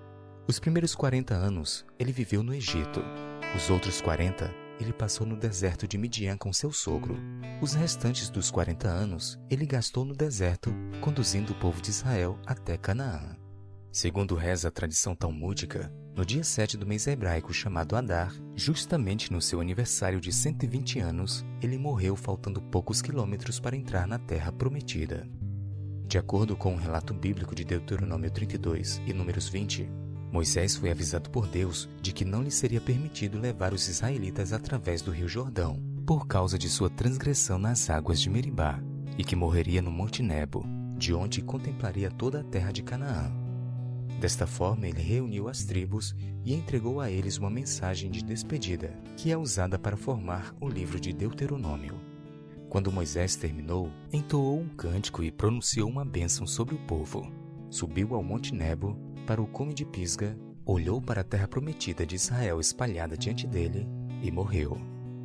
Os 0.48 0.58
primeiros 0.58 0.94
40 0.94 1.35
anos 1.35 1.85
ele 1.98 2.12
viveu 2.12 2.42
no 2.42 2.54
Egito. 2.54 3.00
Os 3.56 3.70
outros 3.70 4.00
40 4.00 4.62
ele 4.80 4.92
passou 4.92 5.26
no 5.26 5.37
deserto 5.37 5.87
de 5.87 5.98
Midian 5.98 6.37
com 6.37 6.52
seu 6.52 6.72
sogro. 6.72 7.16
Os 7.61 7.74
restantes 7.74 8.28
dos 8.30 8.50
40 8.50 8.88
anos 8.88 9.38
ele 9.50 9.66
gastou 9.66 10.04
no 10.04 10.14
deserto, 10.14 10.74
conduzindo 11.00 11.52
o 11.52 11.58
povo 11.58 11.80
de 11.80 11.90
Israel 11.90 12.38
até 12.46 12.76
Canaã. 12.76 13.37
Segundo 13.90 14.35
reza 14.35 14.68
a 14.68 14.70
tradição 14.70 15.14
talmúdica, 15.14 15.92
no 16.16 16.24
dia 16.24 16.44
7 16.44 16.76
do 16.76 16.87
mês 16.87 17.06
hebraico 17.06 17.52
chamado 17.52 17.96
Adar, 17.96 18.35
justamente 18.54 19.32
no 19.32 19.40
seu 19.40 19.61
aniversário 19.61 20.20
de 20.20 20.32
120 20.32 20.98
anos, 20.98 21.44
ele 21.61 21.78
morreu 21.78 22.16
faltando 22.16 22.61
poucos 22.61 23.00
quilômetros 23.00 23.61
para 23.61 23.76
entrar 23.76 24.06
na 24.06 24.18
terra 24.18 24.52
prometida. 24.52 25.28
De 26.06 26.18
acordo 26.18 26.54
com 26.54 26.72
o 26.72 26.74
um 26.74 26.76
relato 26.76 27.14
bíblico 27.14 27.54
de 27.54 27.64
Deuteronômio 27.64 28.30
32 28.30 29.00
e 29.06 29.14
Números 29.14 29.48
20, 29.48 29.88
Moisés 30.32 30.74
foi 30.76 30.90
avisado 30.90 31.28
por 31.28 31.46
Deus 31.46 31.90
de 32.00 32.10
que 32.10 32.24
não 32.24 32.42
lhe 32.42 32.50
seria 32.50 32.80
permitido 32.80 33.38
levar 33.38 33.74
os 33.74 33.86
israelitas 33.86 34.54
através 34.54 35.02
do 35.02 35.10
rio 35.10 35.28
Jordão, 35.28 35.78
por 36.06 36.26
causa 36.26 36.58
de 36.58 36.70
sua 36.70 36.88
transgressão 36.88 37.58
nas 37.58 37.90
águas 37.90 38.18
de 38.18 38.30
Meribá, 38.30 38.82
e 39.18 39.24
que 39.24 39.36
morreria 39.36 39.82
no 39.82 39.90
Monte 39.90 40.22
Nebo, 40.22 40.64
de 40.96 41.12
onde 41.12 41.42
contemplaria 41.42 42.10
toda 42.10 42.40
a 42.40 42.44
terra 42.44 42.72
de 42.72 42.82
Canaã. 42.82 43.30
Desta 44.18 44.46
forma, 44.46 44.88
ele 44.88 45.02
reuniu 45.02 45.48
as 45.48 45.64
tribos 45.64 46.14
e 46.42 46.54
entregou 46.54 46.98
a 46.98 47.10
eles 47.10 47.36
uma 47.36 47.50
mensagem 47.50 48.10
de 48.10 48.24
despedida, 48.24 48.98
que 49.18 49.30
é 49.30 49.36
usada 49.36 49.78
para 49.78 49.98
formar 49.98 50.54
o 50.58 50.66
livro 50.66 50.98
de 50.98 51.12
Deuteronômio. 51.12 52.00
Quando 52.70 52.90
Moisés 52.90 53.36
terminou, 53.36 53.90
entoou 54.10 54.60
um 54.60 54.68
cântico 54.68 55.22
e 55.22 55.30
pronunciou 55.30 55.90
uma 55.90 56.06
bênção 56.06 56.46
sobre 56.46 56.74
o 56.74 56.78
povo. 56.86 57.30
Subiu 57.68 58.14
ao 58.14 58.22
Monte 58.22 58.54
Nebo 58.54 59.12
para 59.22 59.40
o 59.40 59.46
cume 59.46 59.72
de 59.72 59.85
Pisga, 59.85 60.37
olhou 60.64 61.00
para 61.00 61.20
a 61.20 61.24
terra 61.24 61.48
prometida 61.48 62.04
de 62.04 62.14
Israel 62.14 62.61
espalhada 62.61 63.16
diante 63.16 63.46
dele 63.46 63.87
e 64.22 64.30
morreu. 64.30 64.78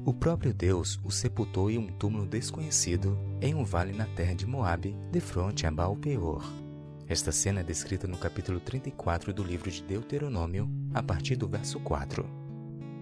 O 0.05 0.13
próprio 0.13 0.53
Deus 0.53 0.99
o 1.03 1.11
sepultou 1.11 1.69
em 1.69 1.77
um 1.77 1.87
túmulo 1.87 2.25
desconhecido 2.25 3.17
em 3.41 3.53
um 3.53 3.63
vale 3.63 3.91
na 3.91 4.05
terra 4.05 4.33
de 4.33 4.45
Moabe, 4.45 4.95
de 5.11 5.19
frente 5.19 5.67
a 5.67 5.71
Baal-Peor. 5.71 6.43
Esta 7.07 7.31
cena 7.31 7.59
é 7.59 7.63
descrita 7.63 8.07
no 8.07 8.17
capítulo 8.17 8.59
34 8.59 9.33
do 9.33 9.43
livro 9.43 9.69
de 9.69 9.83
Deuteronômio, 9.83 10.69
a 10.93 11.03
partir 11.03 11.35
do 11.35 11.47
verso 11.47 11.79
4. 11.79 12.25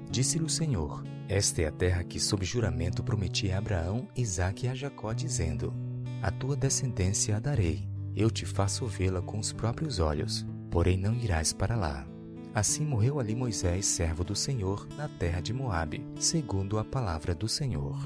Disse-lhe 0.09 0.43
o 0.43 0.49
Senhor: 0.49 1.03
Esta 1.27 1.61
é 1.61 1.67
a 1.67 1.71
terra 1.71 2.03
que, 2.03 2.19
sob 2.19 2.45
juramento, 2.45 3.03
prometi 3.03 3.51
a 3.51 3.57
Abraão, 3.57 4.07
Isaque 4.15 4.65
e 4.65 4.69
a 4.69 4.75
Jacó, 4.75 5.13
dizendo: 5.13 5.73
A 6.21 6.31
tua 6.31 6.55
descendência 6.55 7.37
a 7.37 7.39
darei, 7.39 7.87
eu 8.15 8.29
te 8.29 8.45
faço 8.45 8.85
vê-la 8.85 9.21
com 9.21 9.39
os 9.39 9.51
próprios 9.51 9.99
olhos 9.99 10.45
porém 10.75 10.97
não 10.97 11.13
irás 11.13 11.53
para 11.53 11.73
lá. 11.73 12.05
Assim 12.53 12.83
morreu 12.83 13.17
ali 13.17 13.33
Moisés, 13.33 13.85
servo 13.85 14.25
do 14.25 14.35
Senhor, 14.35 14.85
na 14.97 15.07
terra 15.07 15.39
de 15.39 15.53
Moabe, 15.53 16.05
segundo 16.19 16.77
a 16.77 16.83
palavra 16.83 17.33
do 17.33 17.47
Senhor. 17.47 17.97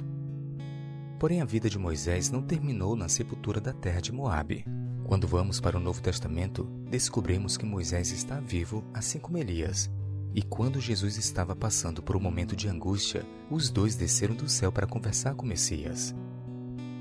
Porém 1.17 1.41
a 1.41 1.45
vida 1.45 1.67
de 1.67 1.79
Moisés 1.79 2.29
não 2.29 2.43
terminou 2.43 2.95
na 2.95 3.09
sepultura 3.09 3.59
da 3.59 3.73
terra 3.73 3.99
de 3.99 4.11
Moabe. 4.11 4.65
Quando 5.03 5.27
vamos 5.27 5.59
para 5.59 5.77
o 5.77 5.79
Novo 5.79 5.99
Testamento, 5.99 6.65
descobrimos 6.87 7.57
que 7.57 7.65
Moisés 7.65 8.11
está 8.11 8.39
vivo, 8.39 8.85
assim 8.93 9.17
como 9.17 9.39
Elias. 9.39 9.89
E 10.35 10.43
quando 10.43 10.79
Jesus 10.79 11.17
estava 11.17 11.55
passando 11.55 12.03
por 12.03 12.15
um 12.15 12.21
momento 12.21 12.55
de 12.55 12.67
angústia, 12.67 13.25
os 13.49 13.71
dois 13.71 13.95
desceram 13.95 14.35
do 14.35 14.47
céu 14.47 14.71
para 14.71 14.85
conversar 14.85 15.33
com 15.33 15.43
Messias. 15.43 16.13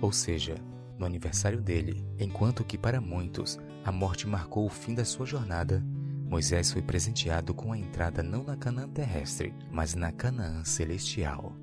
Ou 0.00 0.12
seja, 0.12 0.54
no 0.98 1.04
aniversário 1.04 1.60
dele, 1.60 2.02
enquanto 2.18 2.64
que 2.64 2.78
para 2.78 3.02
muitos 3.02 3.58
a 3.88 3.92
morte 3.92 4.28
marcou 4.28 4.66
o 4.66 4.68
fim 4.68 4.94
da 4.94 5.02
sua 5.02 5.24
jornada, 5.24 5.82
Moisés 6.26 6.70
foi 6.70 6.82
presenteado 6.82 7.54
com 7.54 7.72
a 7.72 7.78
entrada 7.78 8.22
não 8.22 8.44
na 8.44 8.54
Canaã 8.54 8.86
terrestre, 8.86 9.54
mas 9.72 9.94
na 9.94 10.12
Canaã 10.12 10.62
celestial. 10.62 11.56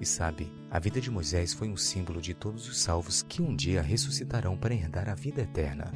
E 0.00 0.06
sabe, 0.06 0.52
a 0.70 0.78
vida 0.78 1.00
de 1.00 1.10
Moisés 1.10 1.52
foi 1.52 1.68
um 1.68 1.76
símbolo 1.76 2.22
de 2.22 2.34
todos 2.34 2.68
os 2.68 2.78
salvos 2.78 3.20
que 3.20 3.42
um 3.42 3.56
dia 3.56 3.82
ressuscitarão 3.82 4.56
para 4.56 4.74
herdar 4.74 5.08
a 5.08 5.16
vida 5.16 5.42
eterna. 5.42 5.90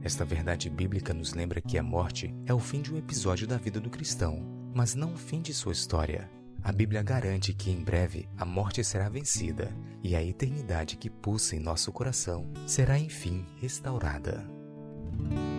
Esta 0.00 0.24
verdade 0.24 0.70
bíblica 0.70 1.12
nos 1.12 1.34
lembra 1.34 1.60
que 1.60 1.76
a 1.76 1.82
morte 1.82 2.32
é 2.46 2.54
o 2.54 2.60
fim 2.60 2.80
de 2.80 2.94
um 2.94 2.98
episódio 2.98 3.48
da 3.48 3.56
vida 3.56 3.80
do 3.80 3.90
cristão, 3.90 4.46
mas 4.72 4.94
não 4.94 5.14
o 5.14 5.18
fim 5.18 5.42
de 5.42 5.52
sua 5.52 5.72
história. 5.72 6.30
A 6.62 6.70
Bíblia 6.70 7.02
garante 7.02 7.52
que 7.52 7.72
em 7.72 7.82
breve 7.82 8.28
a 8.36 8.44
morte 8.44 8.84
será 8.84 9.08
vencida 9.08 9.76
e 10.04 10.14
a 10.14 10.22
eternidade 10.22 10.96
que 10.96 11.10
pulsa 11.10 11.56
em 11.56 11.60
nosso 11.60 11.90
coração 11.90 12.48
será 12.64 12.96
enfim 12.96 13.44
restaurada. 13.56 14.57
thank 15.18 15.32
you 15.32 15.57